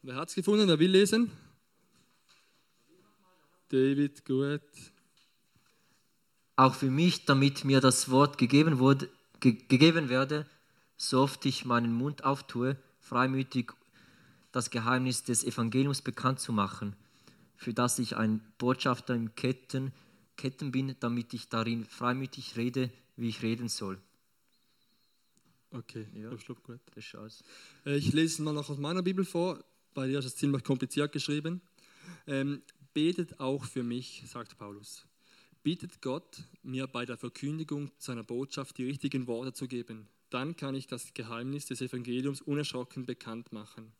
Wer 0.02 0.16
hat 0.16 0.28
es 0.28 0.34
gefunden? 0.34 0.66
Wer 0.66 0.78
will 0.78 0.90
lesen? 0.90 1.30
David, 3.68 4.24
gut. 4.24 4.60
Auch 6.62 6.76
für 6.76 6.92
mich, 6.92 7.24
damit 7.24 7.64
mir 7.64 7.80
das 7.80 8.08
Wort 8.08 8.38
gegeben, 8.38 8.78
wurde, 8.78 9.08
ge 9.40 9.54
gegeben 9.66 10.08
werde, 10.08 10.46
so 10.96 11.22
oft 11.22 11.44
ich 11.44 11.64
meinen 11.64 11.92
Mund 11.92 12.22
auftue, 12.22 12.76
freimütig 13.00 13.72
das 14.52 14.70
Geheimnis 14.70 15.24
des 15.24 15.42
Evangeliums 15.42 16.02
bekannt 16.02 16.38
zu 16.38 16.52
machen, 16.52 16.94
für 17.56 17.74
das 17.74 17.98
ich 17.98 18.16
ein 18.16 18.40
Botschafter 18.58 19.12
im 19.16 19.34
Ketten, 19.34 19.90
Ketten 20.36 20.70
bin, 20.70 20.94
damit 21.00 21.34
ich 21.34 21.48
darin 21.48 21.84
freimütig 21.84 22.56
rede, 22.56 22.90
wie 23.16 23.30
ich 23.30 23.42
reden 23.42 23.68
soll. 23.68 23.98
Okay, 25.72 26.06
ja, 26.14 26.30
ich 26.30 26.46
gut. 26.46 26.78
Das 26.94 27.04
ist 27.04 27.14
alles. 27.16 27.44
Äh, 27.84 27.96
ich 27.96 28.12
lese 28.12 28.40
mal 28.40 28.54
noch 28.54 28.70
aus 28.70 28.78
meiner 28.78 29.02
Bibel 29.02 29.24
vor, 29.24 29.58
bei 29.94 30.06
dir 30.06 30.20
ist 30.20 30.26
es 30.26 30.36
ziemlich 30.36 30.62
kompliziert 30.62 31.10
geschrieben. 31.10 31.60
Ähm, 32.28 32.62
betet 32.94 33.40
auch 33.40 33.64
für 33.64 33.82
mich, 33.82 34.22
sagt 34.28 34.56
Paulus. 34.56 35.04
Bittet 35.62 36.02
Gott, 36.02 36.42
mir 36.62 36.86
bei 36.86 37.04
der 37.04 37.16
Verkündigung 37.16 37.90
seiner 37.98 38.24
Botschaft 38.24 38.78
die 38.78 38.84
richtigen 38.84 39.26
Worte 39.26 39.52
zu 39.52 39.68
geben. 39.68 40.08
Dann 40.30 40.56
kann 40.56 40.74
ich 40.74 40.86
das 40.86 41.14
Geheimnis 41.14 41.66
des 41.66 41.80
Evangeliums 41.80 42.40
unerschrocken 42.40 43.06
bekannt 43.06 43.52
machen. 43.52 43.92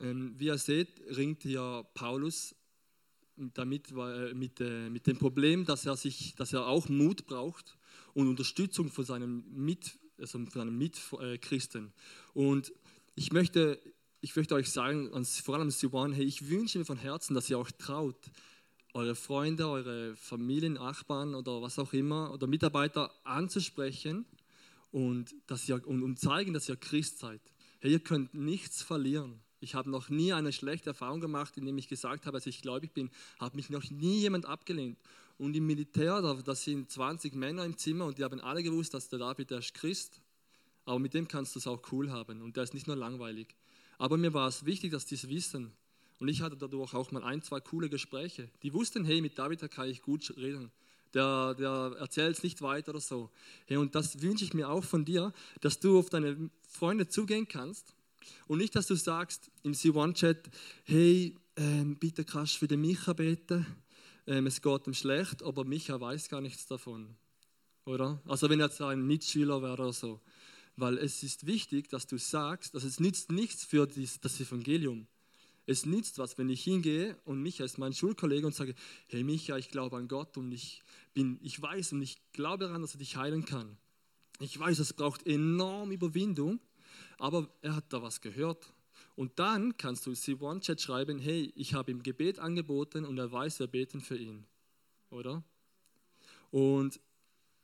Ähm, 0.00 0.34
wie 0.38 0.46
ihr 0.46 0.58
seht, 0.58 0.88
ringt 1.16 1.44
ja 1.44 1.82
Paulus 1.94 2.54
damit, 3.36 3.90
mit, 4.34 4.60
äh, 4.60 4.88
mit 4.88 5.06
dem 5.06 5.18
Problem, 5.18 5.64
dass 5.66 5.84
er, 5.84 5.96
sich, 5.96 6.34
dass 6.36 6.52
er 6.52 6.66
auch 6.66 6.88
Mut 6.88 7.26
braucht 7.26 7.76
und 8.14 8.28
Unterstützung 8.28 8.90
von 8.90 9.04
seinen, 9.04 9.44
mit, 9.52 9.98
also 10.18 10.38
von 10.38 10.50
seinen 10.50 10.78
Mitchristen. 10.78 11.92
Und 12.32 12.72
ich 13.16 13.32
möchte 13.32 13.78
ich 14.24 14.36
möchte 14.36 14.54
euch 14.54 14.70
sagen, 14.70 15.10
vor 15.24 15.56
allem 15.56 15.72
Siwan, 15.72 16.12
hey, 16.12 16.24
ich 16.24 16.48
wünsche 16.48 16.78
mir 16.78 16.84
von 16.84 16.96
Herzen, 16.96 17.34
dass 17.34 17.50
ihr 17.50 17.58
auch 17.58 17.70
traut, 17.72 18.30
eure 18.94 19.14
Freunde, 19.14 19.68
eure 19.68 20.16
Familien, 20.16 20.74
Nachbarn 20.74 21.34
oder 21.34 21.62
was 21.62 21.78
auch 21.78 21.92
immer 21.92 22.32
oder 22.32 22.46
Mitarbeiter 22.46 23.10
anzusprechen 23.24 24.26
und, 24.90 25.34
dass 25.46 25.68
ihr, 25.68 25.86
und, 25.86 26.02
und 26.02 26.18
zeigen, 26.18 26.52
dass 26.52 26.68
ihr 26.68 26.76
Christ 26.76 27.18
seid. 27.18 27.40
Hey, 27.80 27.92
ihr 27.92 28.00
könnt 28.00 28.34
nichts 28.34 28.82
verlieren. 28.82 29.40
Ich 29.60 29.74
habe 29.74 29.90
noch 29.90 30.08
nie 30.08 30.32
eine 30.32 30.52
schlechte 30.52 30.90
Erfahrung 30.90 31.20
gemacht, 31.20 31.56
indem 31.56 31.78
ich 31.78 31.88
gesagt 31.88 32.26
habe, 32.26 32.36
dass 32.36 32.46
ich 32.46 32.62
gläubig 32.62 32.92
bin, 32.92 33.10
hat 33.38 33.54
mich 33.54 33.70
noch 33.70 33.88
nie 33.90 34.18
jemand 34.20 34.44
abgelehnt. 34.44 34.98
Und 35.38 35.56
im 35.56 35.66
Militär, 35.66 36.20
da, 36.20 36.34
da 36.34 36.54
sind 36.54 36.90
20 36.90 37.34
Männer 37.34 37.64
im 37.64 37.76
Zimmer 37.76 38.06
und 38.06 38.18
die 38.18 38.24
haben 38.24 38.40
alle 38.40 38.62
gewusst, 38.62 38.92
dass 38.94 39.08
der 39.08 39.20
David, 39.20 39.50
der 39.50 39.58
ist 39.58 39.74
Christ. 39.74 40.20
Aber 40.84 40.98
mit 40.98 41.14
dem 41.14 41.28
kannst 41.28 41.54
du 41.54 41.60
es 41.60 41.66
auch 41.66 41.80
cool 41.92 42.10
haben 42.10 42.42
und 42.42 42.56
der 42.56 42.64
ist 42.64 42.74
nicht 42.74 42.86
nur 42.86 42.96
langweilig. 42.96 43.54
Aber 43.98 44.16
mir 44.16 44.34
war 44.34 44.48
es 44.48 44.64
wichtig, 44.64 44.90
dass 44.90 45.06
die 45.06 45.14
es 45.14 45.28
wissen. 45.28 45.72
Und 46.22 46.28
ich 46.28 46.40
hatte 46.40 46.56
dadurch 46.56 46.94
auch 46.94 47.10
mal 47.10 47.24
ein, 47.24 47.42
zwei 47.42 47.58
coole 47.58 47.88
Gespräche. 47.88 48.48
Die 48.62 48.72
wussten, 48.72 49.04
hey, 49.04 49.20
mit 49.20 49.36
David 49.36 49.68
kann 49.72 49.88
ich 49.88 50.02
gut 50.02 50.32
reden. 50.36 50.70
Der, 51.14 51.52
der 51.54 51.96
erzählt 51.98 52.36
es 52.36 52.44
nicht 52.44 52.62
weiter 52.62 52.90
oder 52.90 53.00
so. 53.00 53.28
Hey, 53.66 53.76
und 53.76 53.96
das 53.96 54.22
wünsche 54.22 54.44
ich 54.44 54.54
mir 54.54 54.68
auch 54.68 54.84
von 54.84 55.04
dir, 55.04 55.32
dass 55.62 55.80
du 55.80 55.98
auf 55.98 56.10
deine 56.10 56.48
Freunde 56.68 57.08
zugehen 57.08 57.48
kannst 57.48 57.96
und 58.46 58.58
nicht, 58.58 58.76
dass 58.76 58.86
du 58.86 58.94
sagst 58.94 59.50
im 59.64 59.72
C1-Chat, 59.72 60.48
hey, 60.84 61.34
ähm, 61.56 61.96
bitte 61.96 62.24
kannst 62.24 62.54
du 62.54 62.58
für 62.60 62.68
den 62.68 62.82
Micha 62.82 63.14
beten, 63.14 63.66
ähm, 64.28 64.46
es 64.46 64.62
geht 64.62 64.86
ihm 64.86 64.94
schlecht, 64.94 65.42
aber 65.42 65.64
Micha 65.64 66.00
weiß 66.00 66.28
gar 66.28 66.40
nichts 66.40 66.66
davon. 66.66 67.16
Oder? 67.84 68.22
Also 68.28 68.48
wenn 68.48 68.60
er 68.60 68.66
jetzt 68.66 68.80
ein 68.80 69.04
Mitschüler 69.04 69.60
wäre 69.60 69.72
oder 69.72 69.92
so 69.92 70.20
weil 70.76 70.98
es 70.98 71.22
ist 71.22 71.46
wichtig, 71.46 71.88
dass 71.88 72.06
du 72.06 72.16
sagst, 72.18 72.74
dass 72.74 72.84
es 72.84 72.98
nützt 72.98 73.30
nichts 73.30 73.64
für 73.64 73.86
das 73.86 74.40
Evangelium. 74.40 75.06
Es 75.66 75.86
nützt 75.86 76.18
was, 76.18 76.38
wenn 76.38 76.48
ich 76.48 76.64
hingehe 76.64 77.16
und 77.24 77.40
Micha 77.40 77.64
ist 77.64 77.78
mein 77.78 77.92
Schulkollege 77.92 78.46
und 78.46 78.54
sage, 78.54 78.74
hey 79.06 79.22
Micha, 79.22 79.56
ich 79.56 79.68
glaube 79.68 79.96
an 79.96 80.08
Gott 80.08 80.36
und 80.36 80.50
ich, 80.52 80.82
bin, 81.14 81.38
ich 81.42 81.60
weiß 81.60 81.92
und 81.92 82.02
ich 82.02 82.18
glaube 82.32 82.64
daran, 82.64 82.82
dass 82.82 82.94
er 82.94 82.98
dich 82.98 83.16
heilen 83.16 83.44
kann. 83.44 83.76
Ich 84.40 84.58
weiß, 84.58 84.80
es 84.80 84.92
braucht 84.92 85.26
enorm 85.26 85.92
Überwindung, 85.92 86.58
aber 87.18 87.48
er 87.62 87.76
hat 87.76 87.92
da 87.92 88.02
was 88.02 88.20
gehört. 88.20 88.72
Und 89.14 89.38
dann 89.38 89.76
kannst 89.76 90.06
du 90.06 90.14
sie 90.14 90.34
One-Chat 90.34 90.80
schreiben, 90.80 91.18
hey, 91.18 91.52
ich 91.54 91.74
habe 91.74 91.90
ihm 91.90 92.02
Gebet 92.02 92.38
angeboten 92.38 93.04
und 93.04 93.18
er 93.18 93.30
weiß, 93.30 93.60
wir 93.60 93.66
beten 93.66 94.00
für 94.00 94.16
ihn. 94.16 94.44
Oder? 95.10 95.44
Und 96.50 96.98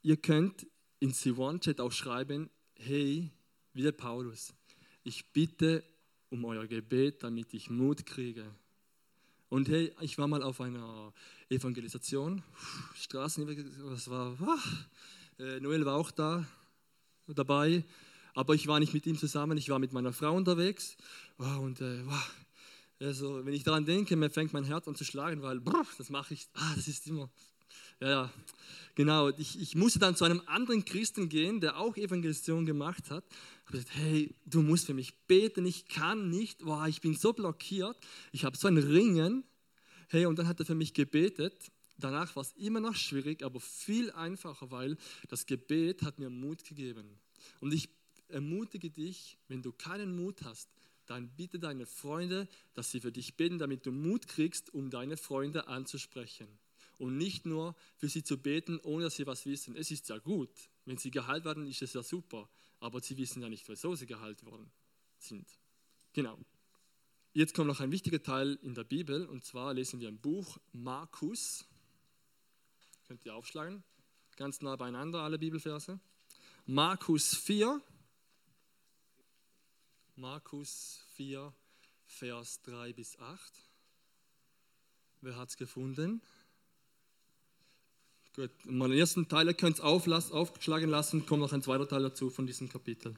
ihr 0.03 0.17
könnt 0.17 0.67
in 1.01 1.13
C1-Chat 1.13 1.81
auch 1.81 1.93
schreiben, 1.93 2.51
hey, 2.77 3.31
wie 3.73 3.83
der 3.83 3.93
Paulus, 3.93 4.55
ich 5.05 5.33
bitte 5.33 5.83
um 6.31 6.45
euer 6.45 6.67
Gebet, 6.67 7.23
damit 7.23 7.55
ich 7.55 7.71
Mut 7.71 8.07
kriege. 8.07 8.45
Und 9.49 9.69
hey, 9.69 9.93
ich 10.01 10.19
war 10.19 10.29
mal 10.29 10.43
auf 10.43 10.61
einer 10.61 11.13
Evangelisation, 11.49 12.43
Straßenevangelisation, 12.95 13.91
das 13.91 14.11
war, 14.11 14.37
äh, 15.39 15.59
Noel 15.61 15.87
war 15.87 15.97
auch 15.97 16.11
da 16.11 16.47
dabei, 17.27 17.85
aber 18.35 18.55
ich 18.55 18.67
war 18.67 18.79
nicht 18.79 18.93
mit 18.93 19.07
ihm 19.07 19.17
zusammen, 19.17 19.57
ich 19.57 19.71
war 19.71 19.79
mit 19.79 19.93
meiner 19.93 20.13
Frau 20.13 20.35
unterwegs. 20.35 20.97
Und 21.39 21.81
äh, 21.81 22.03
also, 23.01 23.45
wenn 23.47 23.55
ich 23.55 23.63
daran 23.63 23.87
denke, 23.87 24.17
mir 24.17 24.29
fängt 24.29 24.53
mein 24.53 24.65
Herz 24.65 24.87
an 24.87 24.97
zu 24.97 25.05
schlagen, 25.05 25.41
weil 25.41 25.61
das 25.97 26.11
mache 26.11 26.35
ich, 26.35 26.49
ah, 26.55 26.73
das 26.77 26.89
ist 26.89 27.07
immer, 27.07 27.31
ja, 28.01 28.09
ja, 28.09 28.33
Genau, 28.99 29.29
ich, 29.29 29.61
ich 29.61 29.77
musste 29.77 30.01
dann 30.01 30.17
zu 30.17 30.25
einem 30.25 30.43
anderen 30.47 30.85
Christen 30.85 31.29
gehen, 31.29 31.61
der 31.61 31.79
auch 31.79 31.97
Evangelisation 31.97 32.67
gemacht 32.67 33.13
hat. 33.13 33.25
Ich 33.29 33.67
habe 33.67 33.79
gesagt, 33.79 33.95
hey, 33.95 34.35
du 34.45 34.61
musst 34.61 34.87
für 34.87 34.93
mich 34.93 35.15
beten, 35.29 35.65
ich 35.67 35.87
kann 35.87 36.31
nicht, 36.31 36.65
boah, 36.65 36.89
ich 36.89 37.01
bin 37.01 37.15
so 37.15 37.33
blockiert, 37.33 37.97
ich 38.33 38.45
habe 38.45 38.57
so 38.57 38.67
ein 38.67 38.77
Ringen. 38.77 39.45
Hey, 40.09 40.27
und 40.27 40.37
dann 40.37 40.49
hat 40.49 40.59
er 40.59 40.67
für 40.67 40.75
mich 40.75 40.95
gebetet. 40.95 41.71
Danach 41.97 42.35
war 42.35 42.43
es 42.43 42.51
immer 42.57 42.81
noch 42.81 42.97
schwierig, 42.97 43.45
aber 43.45 43.61
viel 43.61 44.11
einfacher, 44.11 44.73
weil 44.73 44.97
das 45.29 45.47
Gebet 45.47 46.03
hat 46.03 46.19
mir 46.19 46.29
Mut 46.29 46.65
gegeben. 46.65 47.21
Und 47.61 47.73
ich 47.73 47.89
ermutige 48.27 48.91
dich, 48.91 49.39
wenn 49.47 49.63
du 49.63 49.71
keinen 49.71 50.17
Mut 50.17 50.43
hast, 50.43 50.69
dann 51.07 51.31
bitte 51.37 51.61
deine 51.61 51.87
Freunde, 51.87 52.49
dass 52.75 52.91
sie 52.91 52.99
für 52.99 53.13
dich 53.13 53.37
beten, 53.37 53.59
damit 53.59 53.87
du 53.87 53.93
Mut 53.93 54.27
kriegst, 54.27 54.75
um 54.75 54.91
deine 54.91 55.17
Freunde 55.17 55.69
anzusprechen. 55.69 56.49
Und 56.99 57.17
nicht 57.17 57.47
nur 57.47 57.77
für 57.97 58.09
sie 58.09 58.25
zu 58.25 58.39
beten, 58.39 58.81
ohne 58.81 59.05
dass 59.05 59.17
sie 59.17 59.27
was 59.27 59.47
wissen. 59.47 59.77
Es 59.77 59.91
ist 59.91 60.09
ja 60.09 60.19
gut, 60.19 60.51
wenn 60.85 60.99
sie 60.99 61.11
geheilt 61.11 61.45
werden, 61.45 61.67
ist 61.67 61.81
es 61.83 61.93
ja 61.93 62.03
super, 62.03 62.49
aber 62.81 63.01
sie 63.01 63.17
wissen 63.17 63.41
ja 63.41 63.49
nicht, 63.49 63.69
wieso 63.69 63.95
sie 63.95 64.07
geheilt 64.07 64.45
worden 64.45 64.71
sind. 65.19 65.49
Genau. 66.13 66.39
Jetzt 67.33 67.55
kommt 67.55 67.69
noch 67.69 67.81
ein 67.81 67.93
wichtiger 67.93 68.23
Teil 68.23 68.59
in 68.63 68.75
der 68.75 68.85
Bibel, 68.85 69.27
und 69.27 69.45
zwar 69.45 69.75
lesen 69.75 70.01
wir 70.01 70.09
im 70.09 70.19
Buch 70.19 70.59
Markus. 70.73 71.65
Könnt 73.07 73.25
ihr 73.25 73.35
aufschlagen? 73.35 73.85
Ganz 74.37 74.61
nah 74.61 74.77
beieinander, 74.77 75.21
alle 75.23 75.39
Bibelverse. 75.39 76.01
Markus 76.67 77.35
4, 77.35 77.81
Markus 80.17 81.05
4, 81.13 81.55
Vers 82.07 82.61
3 82.63 82.93
bis 82.93 83.19
8. 83.19 83.55
Wer 85.21 85.37
hat 85.37 85.51
es 85.51 85.57
gefunden? 85.57 86.23
Gut, 88.39 88.53
mal 88.67 88.89
den 88.89 89.01
ersten 89.01 89.27
Teil, 89.27 89.49
ihr 89.49 89.55
könnt 89.55 89.81
es 89.81 89.83
aufschlagen 89.83 90.89
lassen, 90.89 91.27
kommt 91.27 91.41
noch 91.41 91.53
ein 91.53 91.61
zweiter 91.61 91.89
Teil 91.89 92.05
dazu 92.05 92.31
von 92.31 92.47
diesem 92.47 92.69
Kapitel. 92.69 93.17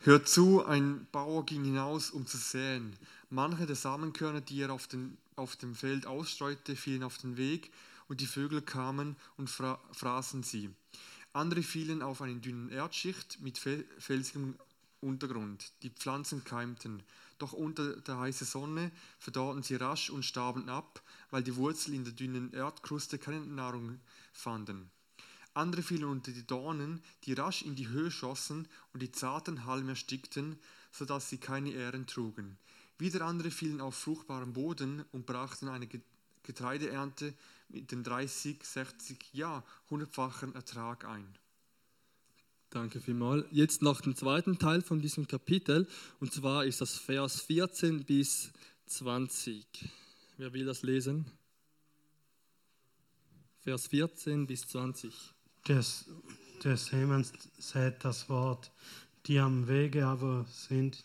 Hört 0.00 0.28
zu, 0.28 0.62
ein 0.66 1.06
Bauer 1.10 1.46
ging 1.46 1.64
hinaus, 1.64 2.10
um 2.10 2.26
zu 2.26 2.36
säen. 2.36 2.94
Manche 3.30 3.64
der 3.64 3.74
Samenkörner, 3.74 4.42
die 4.42 4.60
er 4.60 4.70
auf, 4.70 4.86
den, 4.86 5.16
auf 5.36 5.56
dem 5.56 5.74
Feld 5.74 6.04
ausstreute, 6.04 6.76
fielen 6.76 7.04
auf 7.04 7.16
den 7.16 7.38
Weg 7.38 7.70
und 8.08 8.20
die 8.20 8.26
Vögel 8.26 8.60
kamen 8.60 9.16
und 9.38 9.48
fra 9.48 9.80
fraßen 9.92 10.42
sie. 10.42 10.68
Andere 11.32 11.62
fielen 11.62 12.02
auf 12.02 12.20
eine 12.20 12.34
dünnen 12.34 12.68
Erdschicht 12.68 13.38
mit 13.40 13.56
felsigem 13.56 14.56
Untergrund. 15.00 15.72
Die 15.82 15.88
Pflanzen 15.88 16.44
keimten, 16.44 17.02
doch 17.38 17.52
unter 17.52 17.96
der 17.96 18.18
heißen 18.18 18.46
Sonne 18.46 18.90
verdorrten 19.18 19.62
sie 19.62 19.76
rasch 19.76 20.10
und 20.10 20.24
starben 20.24 20.68
ab, 20.68 21.02
weil 21.30 21.42
die 21.42 21.56
Wurzeln 21.56 21.96
in 21.96 22.04
der 22.04 22.12
dünnen 22.12 22.52
Erdkruste 22.52 23.18
keine 23.18 23.40
Nahrung 23.40 24.00
fanden. 24.32 24.90
Andere 25.54 25.82
fielen 25.82 26.04
unter 26.04 26.32
die 26.32 26.46
Dornen, 26.46 27.00
die 27.24 27.32
rasch 27.32 27.62
in 27.62 27.76
die 27.76 27.88
Höhe 27.88 28.10
schossen 28.10 28.66
und 28.92 29.00
die 29.00 29.12
zarten 29.12 29.64
Halme 29.66 29.90
erstickten, 29.90 30.58
sodass 30.90 31.28
sie 31.28 31.38
keine 31.38 31.70
Ähren 31.70 32.06
trugen. 32.06 32.58
Wieder 32.98 33.24
andere 33.24 33.50
fielen 33.50 33.80
auf 33.80 33.94
fruchtbaren 33.94 34.52
Boden 34.52 35.04
und 35.12 35.26
brachten 35.26 35.68
eine 35.68 35.88
Getreideernte 36.42 37.34
mit 37.68 37.90
den 37.92 38.02
30, 38.02 38.62
60, 38.64 39.30
ja, 39.32 39.62
hundertfachen 39.90 40.54
Ertrag 40.54 41.04
ein. 41.04 41.26
Danke 42.74 43.00
vielmals. 43.00 43.46
Jetzt 43.52 43.82
noch 43.82 44.00
den 44.00 44.16
zweiten 44.16 44.58
Teil 44.58 44.82
von 44.82 45.00
diesem 45.00 45.28
Kapitel, 45.28 45.86
und 46.18 46.32
zwar 46.32 46.64
ist 46.64 46.80
das 46.80 46.98
Vers 46.98 47.40
14 47.42 48.02
bis 48.02 48.50
20. 48.86 49.64
Wer 50.38 50.52
will 50.52 50.64
das 50.64 50.82
lesen? 50.82 51.24
Vers 53.60 53.86
14 53.86 54.48
bis 54.48 54.66
20. 54.66 55.14
Des, 55.68 56.06
des 56.64 56.88
Himmels 56.88 57.32
sät 57.58 58.04
das 58.04 58.28
Wort, 58.28 58.72
die 59.26 59.38
am 59.38 59.68
Wege 59.68 60.04
aber 60.06 60.44
sind, 60.50 61.04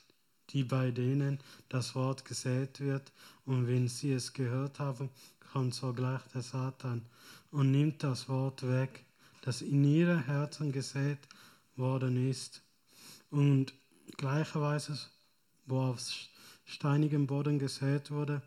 die 0.49 0.63
bei 0.63 0.89
denen 0.89 1.37
das 1.69 1.93
Wort 1.93 2.25
gesät 2.25 2.79
wird, 2.79 3.11
und 3.45 3.67
wenn 3.67 3.87
sie 3.87 4.13
es 4.13 4.33
gehört 4.33 4.79
haben, 4.79 5.11
kommt 5.53 5.75
sogleich 5.75 6.23
der 6.33 6.41
Satan 6.41 7.05
und 7.51 7.69
nimmt 7.69 8.01
das 8.01 8.27
Wort 8.27 8.67
weg, 8.67 9.05
das 9.43 9.61
in 9.61 9.83
ihre 9.83 10.25
Herzen 10.25 10.71
gesät 10.71 11.19
worden 11.79 12.29
ist. 12.29 12.61
Und 13.31 13.73
gleicherweise, 14.17 14.97
wo 15.65 15.79
auf 15.81 15.99
steinigem 16.65 17.25
Boden 17.25 17.57
gesät 17.57 18.11
wurde, 18.11 18.41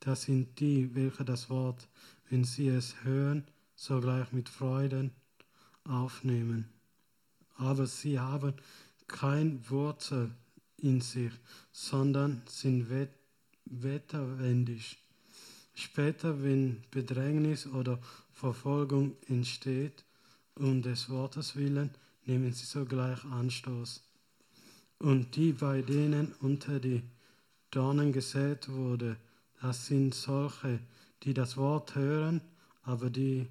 das 0.00 0.22
sind 0.22 0.60
die, 0.60 0.94
welche 0.94 1.24
das 1.24 1.50
Wort, 1.50 1.88
wenn 2.30 2.44
sie 2.44 2.68
es 2.68 3.02
hören, 3.02 3.44
sogleich 3.74 4.30
mit 4.32 4.48
Freuden 4.48 5.10
aufnehmen. 5.84 6.68
Aber 7.56 7.86
sie 7.86 8.18
haben 8.20 8.54
kein 9.08 9.68
Wurzel 9.68 10.30
in 10.78 11.00
sich, 11.00 11.32
sondern 11.72 12.42
sind 12.46 12.88
wetterwendig. 13.64 14.98
Später, 15.74 16.42
wenn 16.42 16.82
Bedrängnis 16.90 17.66
oder 17.66 17.98
Verfolgung 18.32 19.16
entsteht, 19.28 20.04
um 20.54 20.82
des 20.82 21.10
Wortes 21.10 21.56
willen, 21.56 21.90
nehmen 22.26 22.52
sie 22.52 22.66
sogleich 22.66 23.24
Anstoß. 23.24 24.02
Und 24.98 25.36
die, 25.36 25.52
bei 25.52 25.82
denen 25.82 26.34
unter 26.40 26.80
die 26.80 27.02
Dornen 27.70 28.12
gesät 28.12 28.68
wurde, 28.68 29.16
das 29.60 29.86
sind 29.86 30.14
solche, 30.14 30.80
die 31.22 31.34
das 31.34 31.56
Wort 31.56 31.94
hören, 31.94 32.40
aber 32.82 33.10
die, 33.10 33.46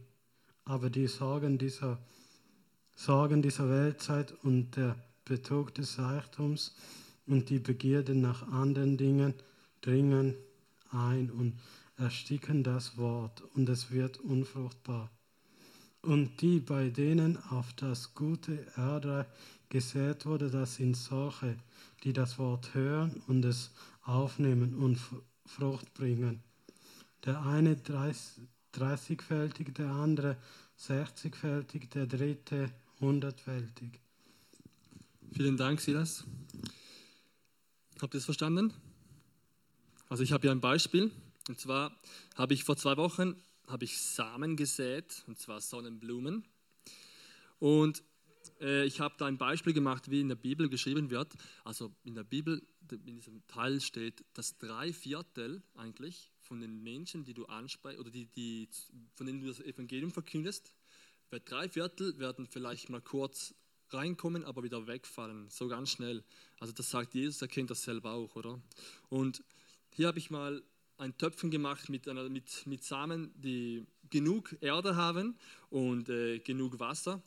aber 0.65 0.89
die 0.89 1.07
Sorgen 1.07 1.57
dieser, 1.57 1.99
Sorgen 2.95 3.41
dieser 3.41 3.69
Weltzeit 3.69 4.33
und 4.43 4.75
der 4.75 4.95
Betrug 5.25 5.73
des 5.73 5.99
Reichtums 5.99 6.75
und 7.27 7.49
die 7.49 7.59
Begierde 7.59 8.15
nach 8.15 8.47
anderen 8.51 8.97
Dingen 8.97 9.33
dringen 9.81 10.35
ein 10.91 11.29
und 11.29 11.53
ersticken 11.97 12.63
das 12.63 12.97
Wort 12.97 13.41
und 13.55 13.69
es 13.69 13.91
wird 13.91 14.19
unfruchtbar 14.19 15.09
und 16.05 16.41
die, 16.41 16.59
bei 16.59 16.89
denen 16.89 17.37
auf 17.49 17.73
das 17.73 18.13
gute 18.13 18.65
Erde 18.77 19.25
gesät 19.69 20.25
wurde, 20.25 20.49
das 20.49 20.75
sind 20.75 20.95
solche, 20.95 21.57
die 22.03 22.13
das 22.13 22.37
Wort 22.37 22.73
hören 22.73 23.21
und 23.27 23.43
es 23.43 23.71
aufnehmen 24.03 24.75
und 24.75 24.99
Frucht 25.45 25.93
bringen. 25.93 26.43
Der 27.25 27.41
eine 27.41 27.75
dreißigfältig, 28.71 29.73
der 29.73 29.89
andere 29.89 30.37
sechzigfältig, 30.75 31.89
der 31.89 32.05
dritte 32.05 32.71
hundertfältig. 32.99 33.99
Vielen 35.33 35.57
Dank, 35.57 35.81
Silas. 35.81 36.23
Habt 38.01 38.13
ihr 38.13 38.19
es 38.19 38.25
verstanden? 38.25 38.73
Also 40.09 40.23
ich 40.23 40.31
habe 40.31 40.41
hier 40.43 40.51
ein 40.51 40.61
Beispiel. 40.61 41.11
Und 41.47 41.59
zwar 41.59 41.91
habe 42.35 42.53
ich 42.53 42.63
vor 42.63 42.77
zwei 42.77 42.97
Wochen 42.97 43.35
habe 43.67 43.85
ich 43.85 43.97
Samen 43.99 44.55
gesät, 44.55 45.23
und 45.27 45.39
zwar 45.39 45.61
Sonnenblumen. 45.61 46.45
Und 47.59 48.03
äh, 48.61 48.85
ich 48.85 48.99
habe 48.99 49.15
da 49.17 49.25
ein 49.25 49.37
Beispiel 49.37 49.73
gemacht, 49.73 50.09
wie 50.09 50.21
in 50.21 50.29
der 50.29 50.35
Bibel 50.35 50.69
geschrieben 50.69 51.09
wird. 51.09 51.33
Also 51.63 51.93
in 52.03 52.15
der 52.15 52.23
Bibel, 52.23 52.61
in 52.91 53.15
diesem 53.15 53.45
Teil 53.47 53.81
steht, 53.81 54.23
dass 54.33 54.57
drei 54.57 54.93
Viertel 54.93 55.63
eigentlich 55.75 56.31
von 56.39 56.59
den 56.59 56.83
Menschen, 56.83 57.23
die 57.23 57.33
du 57.33 57.45
ansprichst, 57.45 57.99
oder 57.99 58.11
die, 58.11 58.27
die, 58.27 58.69
von 59.15 59.25
denen 59.25 59.41
du 59.41 59.47
das 59.47 59.59
Evangelium 59.59 60.11
verkündest, 60.11 60.73
bei 61.29 61.39
drei 61.39 61.67
Viertel 61.67 62.19
werden 62.19 62.45
vielleicht 62.45 62.89
mal 62.89 63.01
kurz 63.01 63.55
reinkommen, 63.89 64.43
aber 64.45 64.63
wieder 64.63 64.87
wegfallen, 64.87 65.49
so 65.49 65.67
ganz 65.67 65.91
schnell. 65.91 66.23
Also 66.59 66.73
das 66.73 66.89
sagt 66.89 67.13
Jesus, 67.13 67.41
er 67.41 67.47
kennt 67.47 67.71
das 67.71 67.83
selber 67.83 68.11
auch, 68.11 68.35
oder? 68.35 68.61
Und 69.09 69.43
hier 69.91 70.07
habe 70.07 70.19
ich 70.19 70.29
mal 70.29 70.63
ein 70.97 71.17
Töpfen 71.17 71.51
gemacht 71.51 71.89
mit, 71.89 72.07
einer, 72.07 72.29
mit, 72.29 72.65
mit 72.65 72.83
Samen, 72.83 73.31
die 73.35 73.85
genug 74.09 74.55
Erde 74.61 74.95
haben 74.95 75.35
und 75.69 76.09
äh, 76.09 76.39
genug 76.39 76.79
Wasser. 76.79 77.21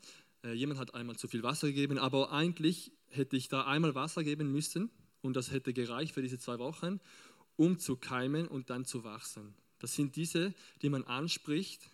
Äh, 0.44 0.52
jemand 0.52 0.80
hat 0.80 0.94
einmal 0.94 1.16
zu 1.16 1.28
viel 1.28 1.42
Wasser 1.42 1.68
gegeben, 1.68 1.98
aber 1.98 2.32
eigentlich 2.32 2.92
hätte 3.08 3.36
ich 3.36 3.48
da 3.48 3.64
einmal 3.64 3.94
Wasser 3.94 4.24
geben 4.24 4.52
müssen 4.52 4.90
und 5.20 5.34
das 5.34 5.50
hätte 5.50 5.72
gereicht 5.72 6.14
für 6.14 6.22
diese 6.22 6.38
zwei 6.38 6.58
Wochen, 6.58 7.00
um 7.56 7.78
zu 7.78 7.96
keimen 7.96 8.46
und 8.46 8.70
dann 8.70 8.84
zu 8.84 9.04
wachsen. 9.04 9.54
Das 9.78 9.94
sind 9.94 10.16
diese, 10.16 10.54
die 10.82 10.88
man 10.88 11.04
anspricht, 11.04 11.90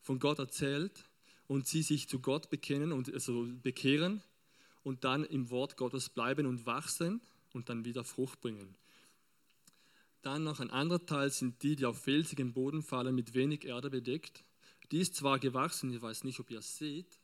von 0.00 0.18
Gott 0.18 0.38
erzählt 0.38 1.04
und 1.46 1.66
sie 1.66 1.82
sich 1.82 2.08
zu 2.08 2.20
Gott 2.20 2.50
bekennen 2.50 2.92
und 2.92 3.12
also 3.12 3.46
bekehren 3.62 4.22
und 4.82 5.04
dann 5.04 5.24
im 5.24 5.50
Wort 5.50 5.76
Gottes 5.76 6.08
bleiben 6.08 6.46
und 6.46 6.66
wachsen 6.66 7.20
und 7.52 7.68
dann 7.68 7.84
wieder 7.84 8.04
Frucht 8.04 8.40
bringen. 8.40 8.76
Dann 10.22 10.44
noch 10.44 10.60
ein 10.60 10.70
anderer 10.70 11.04
Teil 11.04 11.30
sind 11.30 11.62
die, 11.62 11.76
die 11.76 11.86
auf 11.86 12.02
felsigem 12.02 12.52
Boden 12.52 12.82
fallen, 12.82 13.14
mit 13.14 13.34
wenig 13.34 13.64
Erde 13.64 13.90
bedeckt. 13.90 14.44
Die 14.92 15.00
ist 15.00 15.14
zwar 15.14 15.38
gewachsen, 15.38 15.92
ich 15.92 16.02
weiß 16.02 16.24
nicht, 16.24 16.40
ob 16.40 16.50
ihr 16.50 16.58
es 16.58 16.76
seht, 16.76 17.20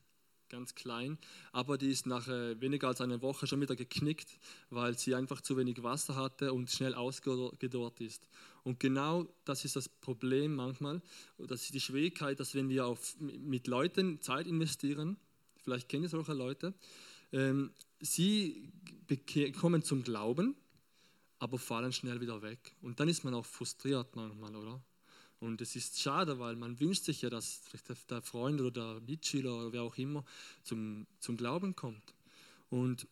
ganz 0.49 0.75
klein, 0.75 1.19
aber 1.53 1.77
die 1.77 1.91
ist 1.91 2.07
nach 2.07 2.29
äh, 2.29 2.61
weniger 2.61 2.89
als 2.89 3.01
einer 3.01 3.21
Woche 3.23 3.47
schon 3.47 3.61
wieder 3.61 3.75
geknickt, 3.75 4.39
weil 4.71 4.97
sie 4.97 5.15
einfach 5.15 5.41
zu 5.41 5.57
wenig 5.57 5.83
Wasser 5.83 6.15
hatte 6.15 6.53
und 6.53 6.71
schnell 6.71 6.95
ausgedorrt 6.95 8.01
ist. 8.01 8.29
Und 8.63 8.81
genau 8.81 9.27
das 9.45 9.65
ist 9.65 9.77
das 9.77 9.89
Problem 9.89 10.55
manchmal, 10.55 11.03
das 11.39 11.63
ist 11.63 11.75
die 11.75 11.81
Schwierigkeit, 11.81 12.39
dass 12.39 12.55
wenn 12.55 12.69
wir 12.69 12.87
auf, 12.87 13.17
mit 13.21 13.67
Leuten 13.67 14.21
Zeit 14.21 14.47
investieren, 14.47 15.17
vielleicht 15.63 15.89
kennt 15.89 16.05
ihr 16.05 16.09
solche 16.09 16.35
Leute, 16.35 16.75
ähm, 17.33 17.73
sie 18.01 18.73
kommen 19.59 19.83
zum 19.83 20.05
Glauben, 20.05 20.55
aber 21.39 21.59
fallen 21.59 21.93
schnell 21.93 22.21
wieder 22.21 22.43
weg. 22.43 22.75
Und 22.83 23.01
dann 23.01 23.09
ist 23.09 23.25
man 23.25 23.35
auch 23.35 23.47
frustriert 23.47 24.15
manchmal, 24.17 24.55
oder? 24.57 24.83
Und 25.39 25.61
es 25.61 25.77
ist 25.77 26.01
schade, 26.01 26.39
weil 26.39 26.57
man 26.57 26.81
wünscht 26.81 27.05
sich 27.05 27.23
ja, 27.23 27.31
dass 27.31 27.61
der 28.09 28.23
Freund 28.23 28.61
oder 28.61 28.71
der 28.71 29.01
Mitschüler 29.03 29.55
oder 29.55 29.73
wer 29.73 29.83
auch 29.83 29.97
immer 29.99 30.25
zum, 30.63 31.07
zum 31.19 31.37
Glauben 31.37 31.77
kommt. 31.77 32.15
Und 32.71 33.07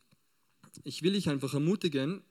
ich 0.84 1.02
will 1.02 1.12
dich 1.12 1.28
einfach 1.28 1.52
ermutigen, 1.52 2.22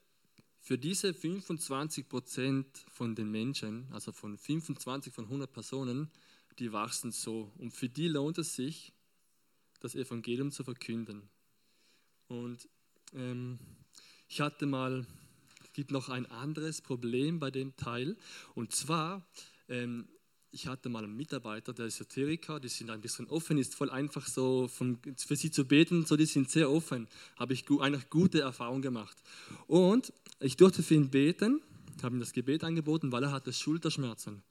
für 0.60 0.78
diese 0.78 1.14
25 1.14 2.08
Prozent 2.08 2.66
von 2.88 3.16
den 3.16 3.30
Menschen, 3.30 3.86
also 3.92 4.14
von 4.14 4.38
25 4.38 5.14
von 5.14 5.26
100 5.26 5.52
Personen, 5.52 6.10
die 6.58 6.72
wachsen 6.72 7.12
so. 7.12 7.52
Und 7.58 7.72
für 7.72 7.90
die 7.90 8.08
lohnt 8.08 8.38
es 8.38 8.56
sich, 8.56 8.94
das 9.82 9.94
Evangelium 9.94 10.52
zu 10.52 10.64
verkünden. 10.64 11.30
Und 12.30 12.70
ähm, 13.14 13.60
ich 14.30 14.40
hatte 14.40 14.66
mal, 14.66 15.06
gibt 15.74 15.92
noch 15.92 16.10
ein 16.10 16.26
anderes 16.28 16.82
Problem 16.82 17.40
bei 17.40 17.52
dem 17.52 17.76
Teil. 17.76 18.16
Und 18.56 18.74
zwar, 18.74 19.26
ähm, 19.68 20.08
ich 20.52 20.68
hatte 20.68 20.88
mal 20.88 21.04
einen 21.04 21.18
Mitarbeiter, 21.18 21.74
der 21.74 21.88
Esoteriker, 21.88 22.60
die 22.60 22.70
sind 22.70 22.92
ein 22.92 23.02
bisschen 23.02 23.28
offen, 23.28 23.58
ist 23.58 23.74
voll 23.74 23.90
einfach 23.90 24.28
so 24.28 24.68
von, 24.68 25.00
für 25.18 25.36
sie 25.36 25.50
zu 25.50 25.66
beten, 25.66 26.06
so 26.06 26.16
die 26.16 26.28
sind 26.28 26.50
sehr 26.50 26.70
offen. 26.70 27.08
Habe 27.38 27.54
ich 27.54 27.66
eine 27.82 28.00
gute 28.10 28.42
Erfahrung 28.42 28.82
gemacht. 28.82 29.18
Und 29.68 30.14
ich 30.40 30.56
durfte 30.56 30.84
für 30.84 30.94
ihn 30.94 31.10
beten, 31.10 31.62
habe 32.04 32.16
ihm 32.16 32.20
das 32.20 32.34
Gebet 32.34 32.64
angeboten, 32.64 33.12
weil 33.12 33.24
er 33.24 33.32
hatte 33.32 33.52
Schulterschmerzen. 33.52 34.44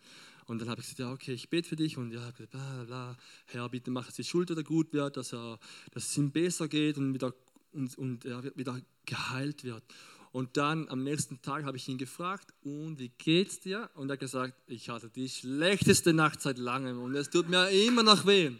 Und 0.46 0.60
dann 0.60 0.68
habe 0.68 0.80
ich 0.80 0.86
gesagt, 0.88 0.98
ja, 0.98 1.12
okay, 1.12 1.32
ich 1.32 1.48
bete 1.48 1.68
für 1.68 1.76
dich 1.76 1.96
und 1.96 2.10
ja, 2.12 2.30
bla, 2.50 2.84
bla, 2.84 3.16
Herr, 3.46 3.68
bitte 3.68 3.90
mach, 3.90 4.06
dass 4.06 4.16
die 4.16 4.24
Schulter 4.24 4.54
wieder 4.54 4.64
gut 4.64 4.92
wird, 4.92 5.16
dass, 5.16 5.32
er, 5.32 5.58
dass 5.92 6.06
es 6.06 6.16
ihm 6.16 6.32
besser 6.32 6.66
geht 6.66 6.98
und 6.98 7.14
wieder, 7.14 7.32
und, 7.72 7.96
und 7.96 8.24
er 8.24 8.44
wieder 8.56 8.80
geheilt 9.06 9.62
wird. 9.62 9.84
Und 10.32 10.56
dann 10.56 10.88
am 10.88 11.04
nächsten 11.04 11.42
Tag 11.42 11.64
habe 11.64 11.76
ich 11.76 11.88
ihn 11.88 11.98
gefragt, 11.98 12.52
und 12.62 12.98
wie 12.98 13.10
geht's 13.18 13.60
dir? 13.60 13.90
Und 13.94 14.08
er 14.08 14.14
hat 14.14 14.20
gesagt, 14.20 14.54
ich 14.66 14.88
hatte 14.88 15.10
die 15.10 15.28
schlechteste 15.28 16.12
Nacht 16.12 16.40
seit 16.40 16.58
langem 16.58 17.00
und 17.00 17.14
es 17.14 17.30
tut 17.30 17.48
mir 17.48 17.68
immer 17.68 18.02
noch 18.02 18.26
weh. 18.26 18.52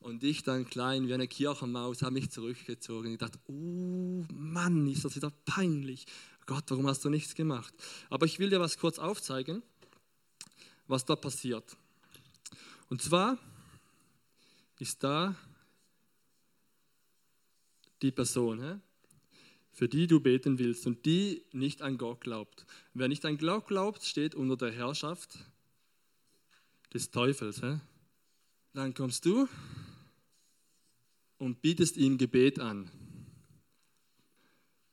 Und 0.00 0.22
ich 0.22 0.44
dann 0.44 0.64
klein 0.64 1.08
wie 1.08 1.14
eine 1.14 1.26
Kirchenmaus 1.26 2.02
habe 2.02 2.14
mich 2.14 2.30
zurückgezogen. 2.30 3.12
Ich 3.12 3.18
dachte, 3.18 3.40
oh 3.48 4.24
Mann, 4.32 4.86
ist 4.86 5.04
das 5.04 5.16
wieder 5.16 5.32
peinlich. 5.44 6.06
Gott, 6.46 6.64
warum 6.68 6.86
hast 6.86 7.04
du 7.04 7.10
nichts 7.10 7.34
gemacht? 7.34 7.74
Aber 8.08 8.24
ich 8.24 8.38
will 8.38 8.48
dir 8.48 8.60
was 8.60 8.78
kurz 8.78 9.00
aufzeigen 9.00 9.62
was 10.88 11.04
da 11.04 11.14
passiert. 11.14 11.76
Und 12.88 13.02
zwar 13.02 13.38
ist 14.78 15.04
da 15.04 15.34
die 18.00 18.10
Person, 18.10 18.80
für 19.78 19.88
die 19.88 20.08
du 20.08 20.18
beten 20.18 20.58
willst 20.58 20.88
und 20.88 21.06
die 21.06 21.44
nicht 21.52 21.82
an 21.82 21.98
Gott 21.98 22.20
glaubt. 22.20 22.66
Wer 22.94 23.06
nicht 23.06 23.24
an 23.24 23.38
Gott 23.38 23.68
glaubt, 23.68 24.02
steht 24.02 24.34
unter 24.34 24.56
der 24.56 24.72
Herrschaft 24.72 25.38
des 26.92 27.12
Teufels. 27.12 27.62
Dann 28.72 28.92
kommst 28.92 29.24
du 29.24 29.48
und 31.36 31.62
bietest 31.62 31.96
ihm 31.96 32.18
Gebet 32.18 32.58
an. 32.58 32.90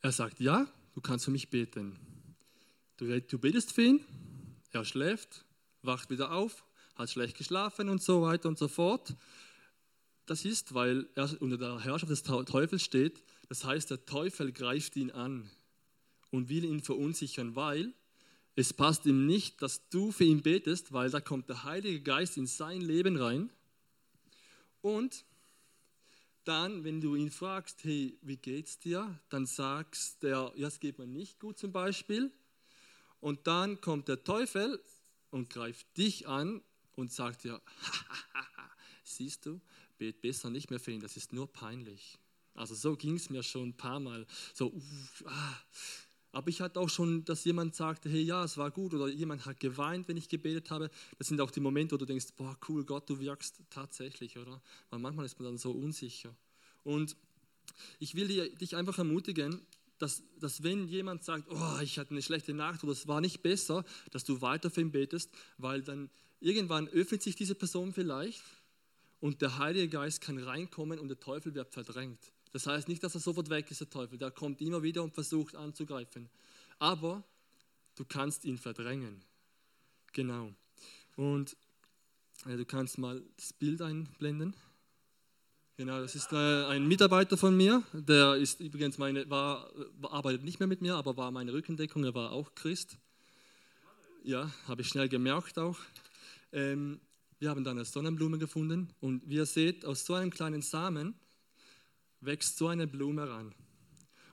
Er 0.01 0.11
sagt, 0.11 0.39
ja, 0.39 0.67
du 0.93 1.01
kannst 1.01 1.25
für 1.25 1.31
mich 1.31 1.49
beten. 1.49 1.97
Du, 2.97 3.19
du 3.21 3.39
betest 3.39 3.73
für 3.73 3.81
ihn, 3.81 4.05
er 4.69 4.85
schläft, 4.85 5.45
wacht 5.81 6.11
wieder 6.11 6.31
auf, 6.31 6.63
hat 6.93 7.09
schlecht 7.09 7.39
geschlafen 7.39 7.89
und 7.89 8.03
so 8.03 8.21
weiter 8.21 8.49
und 8.49 8.59
so 8.59 8.67
fort. 8.67 9.15
Das 10.27 10.45
ist, 10.45 10.75
weil 10.75 11.09
er 11.15 11.41
unter 11.41 11.57
der 11.57 11.79
Herrschaft 11.79 12.11
des 12.11 12.21
Teufels 12.21 12.83
steht. 12.83 13.23
Das 13.49 13.63
heißt, 13.63 13.91
der 13.91 14.05
Teufel 14.05 14.51
greift 14.51 14.95
ihn 14.95 15.11
an 15.11 15.49
und 16.31 16.49
will 16.49 16.65
ihn 16.65 16.81
verunsichern, 16.81 17.55
weil 17.55 17.93
es 18.55 18.73
passt 18.73 19.05
ihm 19.05 19.25
nicht, 19.25 19.61
dass 19.61 19.89
du 19.89 20.11
für 20.11 20.23
ihn 20.23 20.41
betest, 20.41 20.93
weil 20.93 21.09
da 21.09 21.19
kommt 21.19 21.49
der 21.49 21.63
Heilige 21.63 22.01
Geist 22.01 22.37
in 22.37 22.47
sein 22.47 22.81
Leben 22.81 23.17
rein. 23.17 23.49
Und 24.81 25.25
dann, 26.45 26.83
wenn 26.83 27.01
du 27.01 27.15
ihn 27.15 27.31
fragst, 27.31 27.83
hey, 27.83 28.17
wie 28.21 28.37
geht's 28.37 28.79
dir? 28.79 29.19
Dann 29.29 29.45
sagst 29.45 30.23
der, 30.23 30.53
ja, 30.55 30.67
es 30.67 30.79
geht 30.79 30.99
mir 30.99 31.07
nicht 31.07 31.39
gut 31.39 31.57
zum 31.57 31.71
Beispiel. 31.71 32.31
Und 33.19 33.47
dann 33.47 33.81
kommt 33.81 34.07
der 34.07 34.23
Teufel 34.23 34.79
und 35.31 35.49
greift 35.49 35.97
dich 35.97 36.27
an 36.27 36.61
und 36.95 37.11
sagt 37.11 37.43
dir, 37.43 37.61
siehst 39.03 39.45
du, 39.45 39.59
bet 39.97 40.21
besser 40.21 40.49
nicht 40.49 40.69
mehr 40.69 40.79
für 40.79 40.91
ihn, 40.91 41.01
das 41.01 41.17
ist 41.17 41.33
nur 41.33 41.51
peinlich. 41.51 42.17
Also 42.55 42.73
so 42.73 42.95
ging 42.95 43.15
es 43.15 43.29
mir 43.29 43.43
schon 43.43 43.69
ein 43.69 43.77
paar 43.77 43.99
Mal. 43.99 44.25
So, 44.53 44.71
uff, 44.71 45.23
ah. 45.27 45.55
Aber 46.31 46.49
ich 46.49 46.59
hatte 46.59 46.81
auch 46.81 46.89
schon, 46.89 47.23
dass 47.23 47.45
jemand 47.45 47.75
sagte, 47.75 48.09
hey, 48.09 48.21
ja, 48.21 48.43
es 48.43 48.57
war 48.57 48.71
gut. 48.71 48.93
Oder 48.93 49.07
jemand 49.07 49.45
hat 49.45 49.59
geweint, 49.59 50.07
wenn 50.07 50.17
ich 50.17 50.27
gebetet 50.27 50.69
habe. 50.69 50.89
Das 51.17 51.27
sind 51.27 51.39
auch 51.39 51.51
die 51.51 51.61
Momente, 51.61 51.93
wo 51.95 51.97
du 51.97 52.05
denkst, 52.05 52.27
boah, 52.35 52.57
cool, 52.67 52.83
Gott, 52.83 53.09
du 53.09 53.19
wirkst 53.19 53.61
tatsächlich, 53.69 54.37
oder? 54.37 54.61
Weil 54.89 54.99
manchmal 54.99 55.25
ist 55.25 55.39
man 55.39 55.45
dann 55.45 55.57
so 55.57 55.71
unsicher. 55.71 56.35
Und 56.83 57.15
ich 57.99 58.15
will 58.15 58.27
dich 58.55 58.75
einfach 58.75 58.97
ermutigen, 58.97 59.61
dass, 59.97 60.23
dass 60.39 60.61
wenn 60.63 60.87
jemand 60.87 61.23
sagt, 61.23 61.45
oh, 61.49 61.79
ich 61.81 61.97
hatte 61.97 62.11
eine 62.11 62.21
schlechte 62.21 62.53
Nacht 62.53 62.83
oder 62.83 62.91
es 62.91 63.07
war 63.07 63.21
nicht 63.21 63.41
besser, 63.41 63.85
dass 64.11 64.23
du 64.23 64.41
weiter 64.41 64.69
für 64.69 64.81
ihn 64.81 64.91
betest, 64.91 65.31
weil 65.57 65.81
dann 65.83 66.09
irgendwann 66.41 66.87
öffnet 66.89 67.23
sich 67.23 67.35
diese 67.35 67.55
Person 67.55 67.93
vielleicht 67.93 68.43
und 69.21 69.41
der 69.41 69.57
Heilige 69.57 69.87
Geist 69.87 70.21
kann 70.21 70.37
reinkommen 70.37 70.99
und 70.99 71.07
der 71.07 71.19
Teufel 71.19 71.55
wird 71.55 71.73
verdrängt. 71.73 72.19
Das 72.55 72.67
heißt 72.67 72.87
nicht, 72.87 73.03
dass 73.03 73.13
er 73.13 73.19
sofort 73.19 73.49
weg 73.49 73.69
ist, 73.69 73.81
der 73.81 73.89
Teufel. 73.89 74.17
Der 74.17 74.31
kommt 74.31 74.61
immer 74.61 74.81
wieder 74.81 75.03
und 75.03 75.13
versucht 75.13 75.57
anzugreifen. 75.57 76.29
Aber 76.79 77.21
du 77.95 78.05
kannst 78.05 78.45
ihn 78.45 78.57
verdrängen. 78.57 79.21
Genau. 80.13 80.53
Und 81.17 81.57
äh, 82.45 82.55
du 82.55 82.63
kannst 82.63 82.97
mal 82.97 83.21
das 83.35 83.51
Bild 83.51 83.81
einblenden. 83.81 84.55
Genau, 85.75 85.99
das 85.99 86.15
ist 86.15 86.31
äh, 86.31 86.67
ein 86.67 86.87
Mitarbeiter 86.87 87.35
von 87.35 87.57
mir, 87.57 87.83
der 87.91 88.35
ist 88.35 88.61
übrigens 88.61 88.97
meine, 88.97 89.29
war, 89.29 89.69
arbeitet 90.03 90.45
nicht 90.45 90.61
mehr 90.61 90.67
mit 90.67 90.81
mir, 90.81 90.95
aber 90.95 91.17
war 91.17 91.31
meine 91.31 91.51
Rückendeckung, 91.51 92.05
er 92.05 92.13
war 92.13 92.31
auch 92.31 92.55
Christ. 92.55 92.97
Ja, 94.23 94.49
habe 94.65 94.81
ich 94.81 94.87
schnell 94.87 95.09
gemerkt 95.09 95.59
auch. 95.59 95.77
Ähm, 96.53 97.01
wir 97.37 97.49
haben 97.49 97.65
dann 97.65 97.75
eine 97.75 97.83
Sonnenblume 97.83 98.37
gefunden 98.37 98.93
und 99.01 99.29
wie 99.29 99.35
ihr 99.35 99.45
seht, 99.45 99.83
aus 99.83 100.05
so 100.05 100.13
einem 100.13 100.31
kleinen 100.31 100.61
Samen 100.61 101.15
wächst 102.21 102.57
so 102.57 102.67
eine 102.67 102.87
Blume 102.87 103.29
ran. 103.29 103.53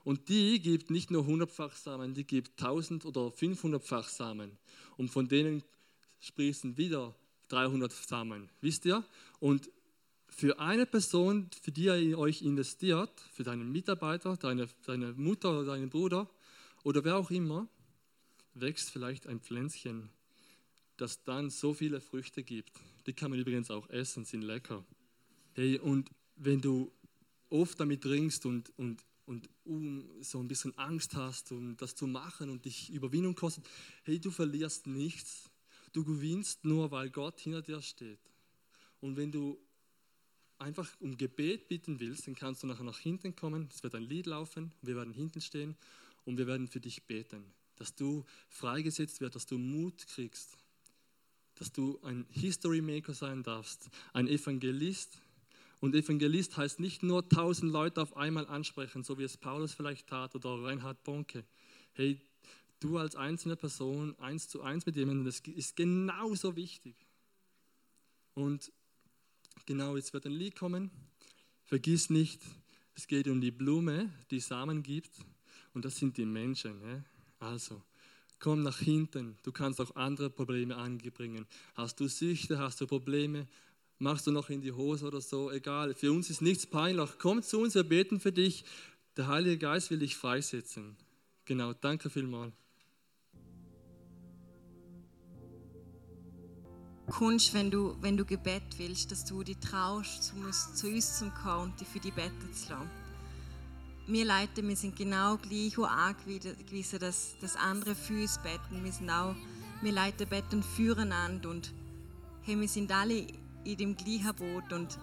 Und 0.04 0.28
die 0.28 0.60
gibt 0.60 0.90
nicht 0.90 1.10
nur 1.10 1.24
100-fach 1.24 1.76
Samen, 1.76 2.14
die 2.14 2.24
gibt 2.24 2.60
1000 2.60 3.04
oder 3.04 3.28
500-fach 3.28 4.08
Samen. 4.08 4.58
Und 4.96 5.10
von 5.10 5.28
denen 5.28 5.62
sprießen 6.20 6.76
wieder 6.76 7.14
300 7.48 7.92
Samen, 7.92 8.48
wisst 8.60 8.84
ihr? 8.84 9.04
Und 9.38 9.70
für 10.28 10.58
eine 10.58 10.86
Person, 10.86 11.50
für 11.60 11.70
die 11.70 11.84
ihr 11.84 12.18
euch 12.18 12.42
investiert, 12.42 13.12
für 13.32 13.42
deinen 13.42 13.70
Mitarbeiter, 13.70 14.36
deine, 14.36 14.66
deine 14.86 15.12
Mutter 15.12 15.50
oder 15.50 15.64
deinen 15.66 15.90
Bruder 15.90 16.28
oder 16.84 17.04
wer 17.04 17.16
auch 17.16 17.30
immer, 17.30 17.68
wächst 18.54 18.90
vielleicht 18.90 19.26
ein 19.26 19.40
Pflänzchen, 19.40 20.08
das 20.96 21.22
dann 21.24 21.50
so 21.50 21.74
viele 21.74 22.00
Früchte 22.00 22.42
gibt. 22.42 22.72
Die 23.06 23.12
kann 23.12 23.30
man 23.30 23.40
übrigens 23.40 23.70
auch 23.70 23.88
essen, 23.90 24.24
sind 24.24 24.42
lecker. 24.42 24.84
Hey, 25.54 25.78
und 25.78 26.10
wenn 26.36 26.60
du 26.60 26.90
oft 27.52 27.78
damit 27.78 28.04
ringst 28.06 28.46
und, 28.46 28.72
und, 28.78 29.04
und 29.26 29.48
um, 29.64 30.08
so 30.20 30.38
ein 30.40 30.48
bisschen 30.48 30.76
Angst 30.78 31.14
hast, 31.14 31.52
um 31.52 31.76
das 31.76 31.94
zu 31.94 32.06
machen 32.06 32.50
und 32.50 32.64
dich 32.64 32.90
Überwindung 32.90 33.34
kostet, 33.34 33.68
hey, 34.04 34.18
du 34.18 34.30
verlierst 34.30 34.86
nichts. 34.86 35.50
Du 35.92 36.04
gewinnst 36.04 36.64
nur, 36.64 36.90
weil 36.90 37.10
Gott 37.10 37.38
hinter 37.38 37.60
dir 37.60 37.82
steht. 37.82 38.18
Und 39.00 39.16
wenn 39.16 39.30
du 39.30 39.58
einfach 40.58 40.88
um 41.00 41.16
Gebet 41.18 41.68
bitten 41.68 42.00
willst, 42.00 42.26
dann 42.26 42.34
kannst 42.34 42.62
du 42.62 42.66
nachher 42.66 42.84
nach 42.84 42.98
hinten 42.98 43.36
kommen. 43.36 43.68
Es 43.70 43.82
wird 43.82 43.94
ein 43.94 44.04
Lied 44.04 44.26
laufen, 44.26 44.72
wir 44.80 44.96
werden 44.96 45.12
hinten 45.12 45.40
stehen 45.40 45.76
und 46.24 46.38
wir 46.38 46.46
werden 46.46 46.68
für 46.68 46.80
dich 46.80 47.02
beten, 47.02 47.44
dass 47.76 47.94
du 47.94 48.24
freigesetzt 48.48 49.20
wirst, 49.20 49.34
dass 49.34 49.46
du 49.46 49.58
Mut 49.58 50.06
kriegst, 50.06 50.56
dass 51.56 51.72
du 51.72 52.00
ein 52.02 52.26
History 52.30 52.80
Maker 52.80 53.12
sein 53.12 53.42
darfst, 53.42 53.90
ein 54.12 54.28
Evangelist. 54.28 55.20
Und 55.82 55.94
Evangelist 55.94 56.56
heißt 56.56 56.80
nicht 56.80 57.02
nur 57.02 57.28
tausend 57.28 57.70
Leute 57.70 58.00
auf 58.00 58.16
einmal 58.16 58.46
ansprechen, 58.46 59.04
so 59.04 59.18
wie 59.18 59.24
es 59.24 59.36
Paulus 59.36 59.74
vielleicht 59.74 60.06
tat 60.06 60.34
oder 60.34 60.62
Reinhard 60.62 61.02
Bonke. 61.04 61.44
Hey, 61.92 62.18
du 62.80 62.96
als 62.96 63.16
einzelne 63.16 63.56
Person 63.56 64.18
eins 64.18 64.48
zu 64.48 64.62
eins 64.62 64.86
mit 64.86 64.96
jemandem, 64.96 65.26
das 65.26 65.40
ist 65.40 65.76
genauso 65.76 66.56
wichtig. 66.56 66.94
Und 68.32 68.72
Genau, 69.66 69.96
jetzt 69.96 70.12
wird 70.12 70.26
ein 70.26 70.32
Lied 70.32 70.56
kommen. 70.56 70.90
Vergiss 71.64 72.10
nicht, 72.10 72.40
es 72.94 73.06
geht 73.06 73.28
um 73.28 73.40
die 73.40 73.50
Blume, 73.50 74.10
die 74.30 74.40
Samen 74.40 74.82
gibt. 74.82 75.10
Und 75.72 75.84
das 75.84 75.96
sind 75.96 76.16
die 76.16 76.26
Menschen. 76.26 76.80
Ja? 76.82 77.04
Also, 77.38 77.82
komm 78.38 78.62
nach 78.62 78.78
hinten. 78.78 79.36
Du 79.42 79.52
kannst 79.52 79.80
auch 79.80 79.94
andere 79.94 80.30
Probleme 80.30 80.76
anbringen. 80.76 81.46
Hast 81.74 82.00
du 82.00 82.08
Süchte, 82.08 82.58
hast 82.58 82.80
du 82.80 82.86
Probleme, 82.86 83.46
machst 84.02 84.26
du 84.26 84.32
noch 84.32 84.50
in 84.50 84.60
die 84.60 84.72
Hose 84.72 85.06
oder 85.06 85.20
so, 85.20 85.50
egal. 85.50 85.94
Für 85.94 86.12
uns 86.12 86.28
ist 86.28 86.42
nichts 86.42 86.66
peinlich. 86.66 87.10
Komm 87.18 87.42
zu 87.42 87.60
uns, 87.60 87.74
wir 87.74 87.84
beten 87.84 88.20
für 88.20 88.32
dich. 88.32 88.64
Der 89.16 89.28
Heilige 89.28 89.58
Geist 89.58 89.90
will 89.90 89.98
dich 89.98 90.16
freisetzen. 90.16 90.96
Genau, 91.44 91.72
danke 91.72 92.10
vielmals. 92.10 92.52
kommst, 97.12 97.52
wenn 97.52 97.70
du, 97.70 97.94
wenn 98.00 98.16
du 98.16 98.24
Gebet 98.24 98.62
willst, 98.78 99.12
dass 99.12 99.24
du 99.24 99.42
dich 99.42 99.58
traust, 99.58 100.22
zu 100.22 100.36
uns, 100.36 100.74
zu 100.74 100.86
uns 100.88 101.18
zu 101.18 101.30
kommen 101.30 101.64
und 101.64 101.80
dich 101.80 101.86
für 101.86 102.00
die 102.00 102.10
beten 102.10 102.52
zu 102.54 102.72
lassen. 102.72 102.90
wir 104.06 104.24
Leute, 104.24 104.66
wir 104.66 104.76
sind 104.76 104.96
genau 104.96 105.36
gleich 105.36 105.76
auch 105.78 105.88
angewiesen, 105.88 106.98
dass, 107.00 107.36
dass 107.40 107.56
andere 107.56 107.94
für 107.94 108.22
uns 108.22 108.38
beten. 108.38 108.82
Wir 108.82 108.92
sind 108.92 109.10
auch, 109.10 109.34
wir 109.82 109.92
Leute 109.92 110.26
beten 110.26 110.62
füreinander 110.62 111.50
und 111.50 111.74
hey, 112.42 112.58
wir 112.58 112.68
sind 112.68 112.90
alle 112.90 113.26
in 113.64 113.76
dem 113.76 113.96
gleichen 113.96 114.34
Boot 114.34 114.72
und 114.72 114.98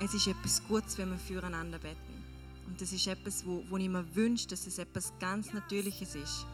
es 0.00 0.14
ist 0.14 0.26
etwas 0.26 0.62
Gutes, 0.66 0.98
wenn 0.98 1.10
wir 1.10 1.18
füreinander 1.18 1.78
beten. 1.78 2.24
Und 2.66 2.80
das 2.80 2.92
ist 2.92 3.06
etwas, 3.06 3.44
wo, 3.46 3.62
wo 3.68 3.76
ich 3.76 3.88
mir 3.88 4.04
wünsche, 4.14 4.48
dass 4.48 4.66
es 4.66 4.78
etwas 4.78 5.12
ganz 5.18 5.52
Natürliches 5.52 6.14
ist. 6.14 6.46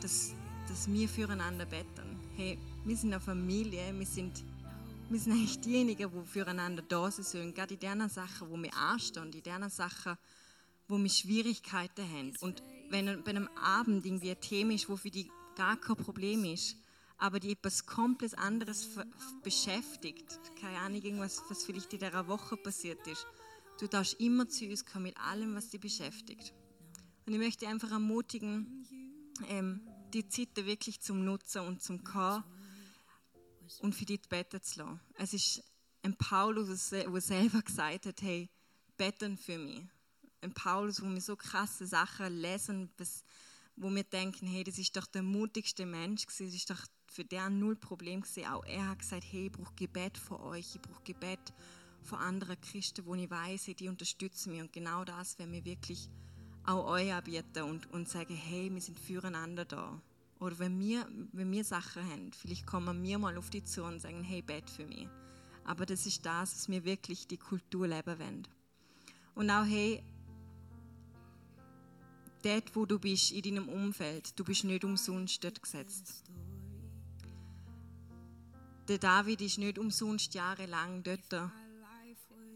Dass, 0.00 0.32
dass 0.68 0.90
wir 0.90 1.08
füreinander 1.08 1.66
beten. 1.66 2.18
Hey, 2.36 2.58
wir 2.84 2.96
sind 2.96 3.12
eine 3.12 3.20
Familie, 3.20 3.92
wir 3.96 4.06
sind, 4.06 4.42
wir 5.10 5.20
sind 5.20 5.32
eigentlich 5.32 5.60
diejenigen, 5.60 6.10
die 6.10 6.26
füreinander 6.26 6.82
da 6.88 7.10
sind 7.10 7.26
sollen. 7.26 7.54
Gerade 7.54 7.74
in 7.74 7.80
den 7.80 8.08
Sachen, 8.08 8.50
wo 8.50 8.56
wir 8.56 8.74
anstehen, 8.76 9.32
in 9.32 9.42
den 9.42 9.68
Sachen, 9.70 10.16
wo 10.88 10.98
wir 10.98 11.10
Schwierigkeiten 11.10 12.08
haben. 12.10 12.32
Und 12.40 12.62
wenn 12.90 13.22
bei 13.22 13.30
einem 13.30 13.48
Abend 13.62 14.06
irgendwie 14.06 14.30
ein 14.30 14.40
Thema 14.40 14.72
ist, 14.72 14.88
wo 14.88 14.96
für 14.96 15.10
die 15.10 15.30
gar 15.54 15.76
kein 15.76 15.96
Problem 15.96 16.44
ist, 16.44 16.76
aber 17.18 17.40
die 17.40 17.52
etwas 17.52 17.84
komplett 17.84 18.38
anderes 18.38 18.88
beschäftigt, 19.42 20.40
keine 20.60 20.78
Ahnung, 20.78 21.02
irgendwas, 21.02 21.42
was 21.48 21.64
vielleicht 21.64 21.92
in 21.92 21.98
dieser 21.98 22.28
Woche 22.28 22.56
passiert 22.56 23.04
ist, 23.06 23.26
du 23.80 23.88
darfst 23.88 24.14
immer 24.20 24.48
zu 24.48 24.64
uns 24.66 24.86
kommen 24.86 25.04
mit 25.04 25.18
allem, 25.18 25.54
was 25.54 25.70
dich 25.70 25.80
beschäftigt. 25.80 26.54
Und 27.26 27.32
ich 27.34 27.38
möchte 27.38 27.68
einfach 27.68 27.90
ermutigen, 27.90 28.86
ähm, 29.48 29.80
die 30.14 30.26
Zeit 30.28 30.56
wirklich 30.56 31.00
zum 31.00 31.24
Nutzen 31.24 31.62
und 31.62 31.82
zum 31.82 32.02
Kommen 32.02 32.44
und 33.80 33.94
für 33.94 34.06
dich 34.06 34.22
beten 34.28 34.62
zu 34.62 34.80
lassen. 34.80 35.00
Es 35.14 35.34
ist 35.34 35.62
ein 36.02 36.16
Paulus, 36.16 36.90
der 36.90 37.20
selber 37.20 37.60
gesagt 37.62 38.06
hat, 38.06 38.22
hey, 38.22 38.48
beten 38.96 39.36
für 39.36 39.58
mich. 39.58 39.82
Ein 40.40 40.54
Paulus, 40.54 41.02
wo 41.02 41.06
wir 41.06 41.20
so 41.20 41.36
krasse 41.36 41.86
Sachen 41.86 42.38
lesen, 42.40 42.90
wo 43.76 43.90
wir 43.90 44.04
denken, 44.04 44.46
hey, 44.46 44.64
das 44.64 44.78
ist 44.78 44.96
doch 44.96 45.06
der 45.06 45.22
mutigste 45.22 45.84
Mensch, 45.84 46.24
das 46.26 46.40
ist 46.40 46.70
doch 46.70 46.86
für 47.10 47.24
den 47.24 47.58
null 47.58 47.76
Problem 47.76 48.20
gewesen. 48.22 48.46
Auch 48.46 48.64
er 48.64 48.88
hat 48.88 49.00
gesagt, 49.00 49.24
hey, 49.30 49.46
ich 49.46 49.52
brauche 49.52 49.74
Gebet 49.74 50.18
für 50.18 50.40
euch, 50.40 50.74
ich 50.74 50.82
brauche 50.82 51.02
Gebet 51.04 51.52
von 52.02 52.18
anderen 52.18 52.60
Christen, 52.60 53.04
wo 53.06 53.14
ich 53.14 53.30
weiß, 53.30 53.70
die 53.78 53.88
unterstützen 53.88 54.52
mich. 54.52 54.60
Und 54.60 54.72
genau 54.72 55.04
das 55.04 55.38
werden 55.38 55.52
wir 55.52 55.64
wirklich 55.64 56.08
auch 56.64 56.86
euch 56.86 57.12
anbieten 57.12 57.62
und, 57.62 57.90
und 57.92 58.08
sagen, 58.08 58.34
hey, 58.34 58.72
wir 58.72 58.80
sind 58.80 58.98
füreinander 59.00 59.64
da. 59.64 60.00
Oder 60.40 60.58
wenn 60.58 60.78
wir, 60.78 61.06
wenn 61.32 61.50
wir 61.50 61.64
Sachen 61.64 62.04
haben, 62.04 62.32
vielleicht 62.32 62.66
kommen 62.66 63.02
wir 63.02 63.18
mal 63.18 63.36
auf 63.36 63.50
die 63.50 63.64
zu 63.64 63.82
und 63.82 64.00
sagen, 64.00 64.22
hey, 64.22 64.42
bet 64.42 64.70
für 64.70 64.86
mich. 64.86 65.08
Aber 65.64 65.84
das 65.84 66.06
ist 66.06 66.24
das, 66.24 66.54
was 66.54 66.68
wir 66.68 66.84
wirklich 66.84 67.26
die 67.26 67.36
Kultur 67.36 67.88
leben 67.88 68.18
wollen. 68.18 68.48
Und 69.34 69.50
auch, 69.50 69.64
hey, 69.64 70.02
dort, 72.42 72.74
wo 72.74 72.86
du 72.86 72.98
bist, 72.98 73.32
in 73.32 73.42
deinem 73.42 73.68
Umfeld, 73.68 74.38
du 74.38 74.44
bist 74.44 74.64
nicht 74.64 74.84
umsonst 74.84 75.42
dort 75.42 75.60
gesetzt. 75.60 76.24
Der 78.88 78.96
David 78.96 79.42
ist 79.42 79.58
nicht 79.58 79.78
umsonst 79.78 80.32
jahrelang 80.32 81.02
dort 81.02 81.50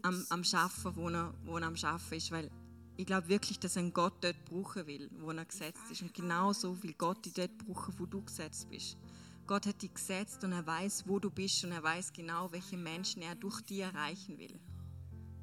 am, 0.01 0.25
am 0.29 0.43
Schaffen, 0.43 0.95
wo 0.95 1.07
er, 1.09 1.31
wo 1.45 1.57
er 1.57 1.67
am 1.67 1.75
Schaffen 1.75 2.15
ist, 2.15 2.31
weil 2.31 2.49
ich 2.97 3.05
glaube 3.05 3.29
wirklich, 3.29 3.59
dass 3.59 3.77
ein 3.77 3.93
Gott 3.93 4.15
dort 4.21 4.43
brauchen 4.45 4.87
will, 4.87 5.11
wo 5.19 5.29
er 5.31 5.45
gesetzt 5.45 5.83
ist. 5.91 6.01
Und 6.01 6.13
genauso 6.13 6.81
will 6.81 6.93
Gott 6.93 7.23
dich 7.23 7.33
dort 7.33 7.55
brauchen, 7.59 7.93
wo 7.99 8.07
du 8.07 8.23
gesetzt 8.23 8.67
bist. 8.69 8.97
Gott 9.45 9.67
hat 9.67 9.81
dich 9.81 9.93
gesetzt 9.93 10.43
und 10.43 10.53
er 10.53 10.65
weiß, 10.65 11.03
wo 11.07 11.19
du 11.19 11.29
bist 11.29 11.63
und 11.65 11.71
er 11.71 11.83
weiß 11.83 12.13
genau, 12.13 12.51
welche 12.51 12.77
Menschen 12.77 13.21
er 13.21 13.35
durch 13.35 13.61
dich 13.61 13.79
erreichen 13.79 14.39
will. 14.39 14.59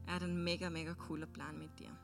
Er 0.06 0.14
hat 0.14 0.22
einen 0.24 0.42
mega, 0.42 0.70
mega 0.70 0.94
coolen 0.94 1.32
Plan 1.32 1.56
mit 1.56 1.78
dir. 1.78 1.96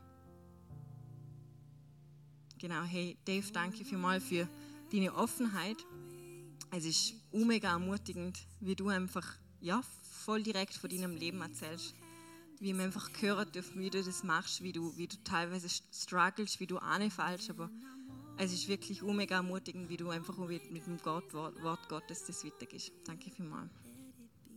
Genau, 2.57 2.83
hey 2.83 3.17
Dave, 3.25 3.51
danke 3.51 3.83
vielmals 3.83 4.23
für 4.23 4.47
deine 4.91 5.13
Offenheit. 5.13 5.77
Es 6.71 6.85
ist 6.85 7.13
mega 7.31 7.71
ermutigend, 7.71 8.39
wie 8.59 8.75
du 8.75 8.89
einfach 8.89 9.25
ja, 9.61 9.81
voll 10.25 10.43
direkt 10.43 10.73
von 10.73 10.89
deinem 10.89 11.15
Leben 11.15 11.41
erzählst 11.41 11.95
wie 12.59 12.75
wir 12.75 12.83
einfach 12.83 13.09
hören 13.19 13.51
dürfen, 13.51 13.79
wie 13.81 13.89
du 13.89 14.03
das 14.03 14.23
machst, 14.23 14.63
wie 14.63 14.71
du, 14.71 14.95
wie 14.97 15.07
du 15.07 15.15
teilweise 15.23 15.67
struggles, 15.69 16.59
wie 16.59 16.67
du 16.67 16.77
anfällst, 16.77 17.49
aber 17.49 17.69
es 18.37 18.53
ist 18.53 18.67
wirklich 18.67 19.01
mega 19.01 19.35
ermutigend, 19.35 19.89
wie 19.89 19.97
du 19.97 20.09
einfach 20.09 20.37
mit, 20.37 20.63
dem 20.71 20.97
Gott, 21.03 21.33
Wort 21.33 21.89
Gottes 21.89 22.25
das 22.25 22.43
weitergehst. 22.45 22.91
Danke 23.05 23.31
vielmals. 23.31 23.71